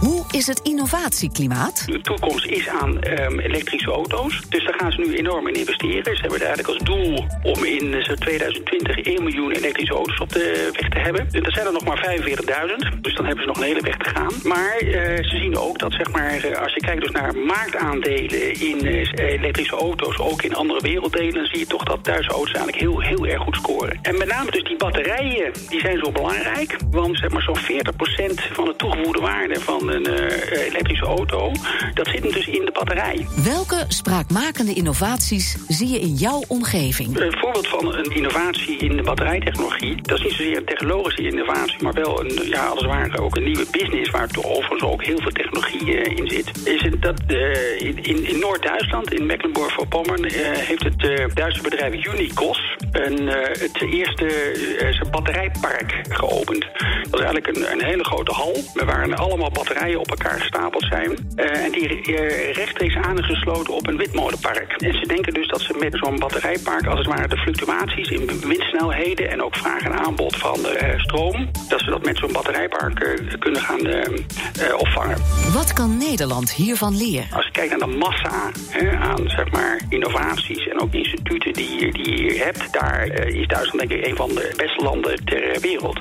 Hoe 0.00 0.19
is 0.30 0.46
het 0.46 0.60
innovatieklimaat? 0.60 1.86
De 1.86 2.00
toekomst 2.00 2.46
is 2.46 2.68
aan 2.68 2.90
um, 2.90 3.40
elektrische 3.40 3.90
auto's. 3.90 4.40
Dus 4.48 4.64
daar 4.64 4.74
gaan 4.78 4.92
ze 4.92 5.00
nu 5.00 5.14
enorm 5.14 5.48
in 5.48 5.54
investeren. 5.54 6.16
Ze 6.16 6.20
hebben 6.20 6.40
eigenlijk 6.40 6.68
als 6.68 6.78
doel 6.78 7.26
om 7.42 7.64
in 7.64 7.84
uh, 7.84 8.02
2020 8.02 8.98
1 8.98 9.22
miljoen 9.22 9.50
elektrische 9.50 9.94
auto's 9.94 10.20
op 10.20 10.32
de 10.32 10.70
weg 10.72 10.88
te 10.88 10.98
hebben. 10.98 11.28
En 11.32 11.44
er 11.44 11.52
zijn 11.52 11.66
er 11.66 11.72
nog 11.72 11.84
maar 11.84 12.18
45.000. 12.20 13.00
Dus 13.00 13.14
dan 13.14 13.26
hebben 13.26 13.44
ze 13.44 13.48
nog 13.48 13.56
een 13.56 13.66
hele 13.66 13.80
weg 13.80 13.96
te 13.96 14.10
gaan. 14.10 14.32
Maar 14.42 14.82
uh, 14.82 14.92
ze 15.16 15.38
zien 15.40 15.56
ook 15.56 15.78
dat 15.78 15.92
zeg 15.92 16.12
maar, 16.12 16.44
uh, 16.44 16.56
als 16.56 16.74
je 16.74 16.80
kijkt 16.80 17.02
dus 17.02 17.10
naar 17.10 17.36
marktaandelen 17.36 18.60
in 18.60 18.86
elektrische 19.16 19.76
auto's, 19.76 20.18
ook 20.18 20.42
in 20.42 20.54
andere 20.54 20.80
werelddelen, 20.80 21.34
dan 21.34 21.46
zie 21.46 21.58
je 21.58 21.66
toch 21.66 21.84
dat 21.84 22.04
Duitse 22.04 22.30
auto's 22.30 22.52
eigenlijk 22.52 22.82
heel, 22.82 23.00
heel 23.00 23.26
erg 23.26 23.42
goed 23.42 23.56
scoren. 23.56 23.98
En 24.02 24.18
met 24.18 24.28
name 24.28 24.50
dus 24.50 24.62
die 24.62 24.76
batterijen, 24.76 25.52
die 25.68 25.80
zijn 25.80 25.98
zo 25.98 26.12
belangrijk. 26.12 26.76
Want 26.90 27.18
zeg 27.18 27.30
maar 27.30 27.42
zo'n 27.42 27.58
40% 27.58 28.52
van 28.52 28.64
de 28.64 28.74
toegevoegde 28.76 29.20
waarde 29.20 29.60
van 29.60 29.90
een, 29.90 30.06
eh, 30.06 30.19
elektrische 30.66 31.04
auto, 31.04 31.52
dat 31.94 32.06
zit 32.06 32.22
dus 32.22 32.46
in 32.46 32.64
de 32.64 32.72
batterij. 32.72 33.26
Welke 33.44 33.84
spraakmakende 33.88 34.74
innovaties 34.74 35.56
zie 35.68 35.88
je 35.88 36.00
in 36.00 36.14
jouw 36.14 36.42
omgeving? 36.48 37.20
Een 37.20 37.38
voorbeeld 37.38 37.68
van 37.68 37.94
een 37.94 38.14
innovatie 38.14 38.76
in 38.76 38.96
de 38.96 39.02
batterijtechnologie, 39.02 40.02
dat 40.02 40.18
is 40.18 40.24
niet 40.24 40.32
zozeer 40.32 40.56
een 40.56 40.64
technologische 40.64 41.22
innovatie, 41.22 41.82
maar 41.82 41.92
wel 41.92 42.20
een, 42.20 42.48
ja, 42.48 42.66
als 42.66 42.80
het 42.80 42.88
ware 42.88 43.20
ook 43.20 43.36
een 43.36 43.44
nieuwe 43.44 43.66
business 43.70 44.10
waar 44.10 44.28
toch 44.28 44.44
overigens 44.44 44.82
ook 44.82 45.04
heel 45.04 45.20
veel 45.20 45.30
technologie 45.30 46.00
eh, 46.00 46.16
in 46.16 46.28
zit. 46.28 46.66
Is 46.66 46.90
dat 47.00 47.20
uh, 47.28 47.80
in, 47.80 48.26
in 48.26 48.38
Noord-Duitsland, 48.38 49.12
in 49.12 49.26
Mecklenburg-Vorpommern, 49.26 50.24
uh, 50.24 50.32
heeft 50.52 50.84
het 50.84 51.34
Duitse 51.34 51.62
bedrijf 51.62 52.06
Unicos 52.06 52.76
een, 52.92 53.26
het 53.26 53.82
eerste 53.90 55.04
batterijpark 55.10 56.00
geopend. 56.08 56.66
Dat 57.10 57.20
is 57.20 57.26
eigenlijk 57.26 57.46
een, 57.46 57.72
een 57.72 57.84
hele 57.84 58.04
grote 58.04 58.32
hal, 58.32 58.56
waar 58.74 59.14
allemaal 59.14 59.50
batterijen 59.50 59.98
op 59.98 60.09
elkaar 60.10 60.40
gestapeld 60.40 60.84
zijn. 60.84 61.18
en 61.36 61.72
die 61.72 61.86
rechtstreeks 62.52 62.96
aan 62.96 63.18
is 63.18 63.26
gesloten 63.26 63.74
op 63.74 63.86
een 63.86 63.96
witmolenpark. 63.96 64.72
En 64.72 64.92
ze 64.92 65.06
denken 65.06 65.34
dus 65.34 65.48
dat 65.48 65.60
ze 65.60 65.76
met 65.78 65.98
zo'n 65.98 66.18
batterijpark 66.18 66.86
als 66.86 66.98
het 66.98 67.06
ware 67.06 67.28
de 67.28 67.36
fluctuaties 67.36 68.08
in 68.08 68.26
windsnelheden 68.46 69.30
en 69.30 69.42
ook 69.42 69.56
vraag 69.56 69.82
en 69.82 69.92
aanbod 69.92 70.36
van 70.36 70.58
stroom, 70.96 71.50
dat 71.68 71.80
ze 71.80 71.90
dat 71.90 72.04
met 72.04 72.16
zo'n 72.16 72.32
batterijpark 72.32 73.18
kunnen 73.38 73.60
gaan 73.60 73.80
opvangen. 74.78 75.16
Wat 75.52 75.72
kan 75.72 75.96
Nederland 75.96 76.52
hiervan 76.52 76.96
leren? 76.96 77.26
Als 77.32 77.44
je 77.44 77.50
kijkt 77.52 77.70
naar 77.70 77.88
de 77.88 77.96
massa 77.96 78.50
hè, 78.68 78.96
aan 78.96 79.28
zeg 79.28 79.50
maar, 79.50 79.80
innovaties 79.88 80.68
en 80.68 80.80
ook 80.80 80.92
instituten 80.92 81.52
die, 81.52 81.92
die 81.92 82.10
je 82.10 82.26
hier 82.28 82.44
hebt, 82.44 82.72
daar 82.72 83.06
is 83.26 83.46
Duitsland 83.46 83.88
denk 83.88 84.00
ik 84.00 84.06
een 84.06 84.16
van 84.16 84.28
de 84.28 84.52
beste 84.56 84.84
landen 84.84 85.24
ter 85.24 85.60
wereld. 85.60 85.98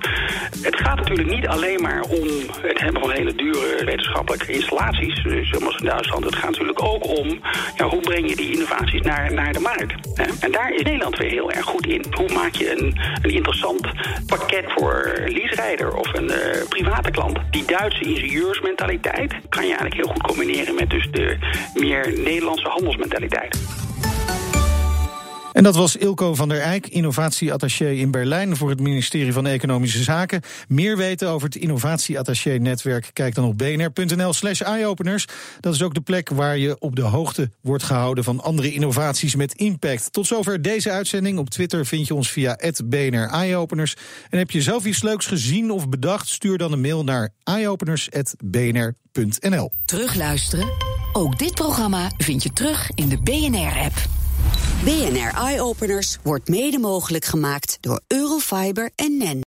Het 0.61 0.75
gaat 0.75 0.95
natuurlijk 0.95 1.29
niet 1.29 1.47
alleen 1.47 1.81
maar 1.81 2.01
om 2.01 2.27
het 2.61 2.79
hebben 2.79 3.01
van 3.01 3.11
hele 3.11 3.35
dure 3.35 3.83
wetenschappelijke 3.99 4.51
installaties, 4.51 5.23
dus 5.23 5.49
zoals 5.49 5.77
in 5.77 5.85
Duitsland. 5.85 6.23
Het 6.23 6.35
gaat 6.35 6.49
natuurlijk 6.49 6.83
ook 6.83 7.17
om 7.17 7.39
ja, 7.75 7.85
hoe 7.85 7.99
breng 7.99 8.29
je 8.29 8.35
die 8.35 8.51
innovaties 8.51 9.01
naar, 9.01 9.33
naar 9.33 9.53
de 9.53 9.59
markt. 9.59 9.93
Hè? 10.13 10.25
En 10.39 10.51
daar 10.51 10.73
is 10.73 10.81
Nederland 10.81 11.17
weer 11.17 11.29
heel 11.29 11.51
erg 11.51 11.65
goed 11.65 11.85
in. 11.85 12.05
Hoe 12.11 12.33
maak 12.33 12.55
je 12.55 12.71
een, 12.71 12.99
een 13.21 13.33
interessant 13.33 13.91
pakket 14.27 14.65
voor 14.67 15.21
leaserijder 15.25 15.95
of 15.95 16.13
een 16.13 16.31
uh, 16.31 16.67
private 16.69 17.11
klant? 17.11 17.39
Die 17.51 17.65
Duitse 17.65 18.03
ingenieursmentaliteit 18.03 19.33
kan 19.49 19.63
je 19.63 19.75
eigenlijk 19.75 19.95
heel 19.95 20.13
goed 20.13 20.23
combineren 20.23 20.75
met 20.75 20.89
dus 20.89 21.07
de 21.11 21.37
meer 21.73 22.13
Nederlandse 22.17 22.67
handelsmentaliteit. 22.67 23.57
En 25.59 25.65
dat 25.65 25.75
was 25.75 25.95
Ilko 25.95 26.35
van 26.35 26.49
der 26.49 26.61
Eyck, 26.61 26.87
innovatieattaché 26.87 27.89
in 27.89 28.11
Berlijn 28.11 28.57
voor 28.57 28.69
het 28.69 28.79
ministerie 28.79 29.33
van 29.33 29.47
Economische 29.47 30.03
Zaken. 30.03 30.41
Meer 30.67 30.97
weten 30.97 31.29
over 31.29 31.47
het 31.47 31.55
innovatieattaché-netwerk? 31.55 33.09
Kijk 33.13 33.35
dan 33.35 33.45
op 33.45 33.57
bnr.nl/slash 33.57 34.61
eyeopeners. 34.61 35.25
Dat 35.59 35.73
is 35.73 35.81
ook 35.81 35.93
de 35.93 36.01
plek 36.01 36.29
waar 36.29 36.57
je 36.57 36.79
op 36.79 36.95
de 36.95 37.01
hoogte 37.01 37.51
wordt 37.61 37.83
gehouden 37.83 38.23
van 38.23 38.41
andere 38.41 38.73
innovaties 38.73 39.35
met 39.35 39.53
impact. 39.53 40.13
Tot 40.13 40.27
zover 40.27 40.61
deze 40.61 40.91
uitzending. 40.91 41.37
Op 41.37 41.49
Twitter 41.49 41.85
vind 41.85 42.07
je 42.07 42.15
ons 42.15 42.31
via 42.31 42.57
BNR 42.85 43.27
Eyeopeners. 43.27 43.95
En 44.29 44.37
heb 44.37 44.51
je 44.51 44.61
zelf 44.61 44.85
iets 44.85 45.03
leuks 45.03 45.25
gezien 45.25 45.71
of 45.71 45.89
bedacht? 45.89 46.27
Stuur 46.27 46.57
dan 46.57 46.71
een 46.71 46.81
mail 46.81 47.03
naar 47.03 47.29
eyeopeners.bnr.nl. 47.43 49.71
Terugluisteren? 49.85 50.67
Ook 51.13 51.39
dit 51.39 51.53
programma 51.53 52.11
vind 52.17 52.43
je 52.43 52.53
terug 52.53 52.89
in 52.95 53.09
de 53.09 53.21
BNR-app. 53.21 54.18
BNR 54.83 55.47
Eye 55.47 55.61
Openers 55.61 56.17
wordt 56.23 56.49
mede 56.49 56.79
mogelijk 56.79 57.25
gemaakt 57.25 57.77
door 57.81 58.01
Eurofiber 58.07 58.89
en 58.95 59.17
NEN. 59.17 59.37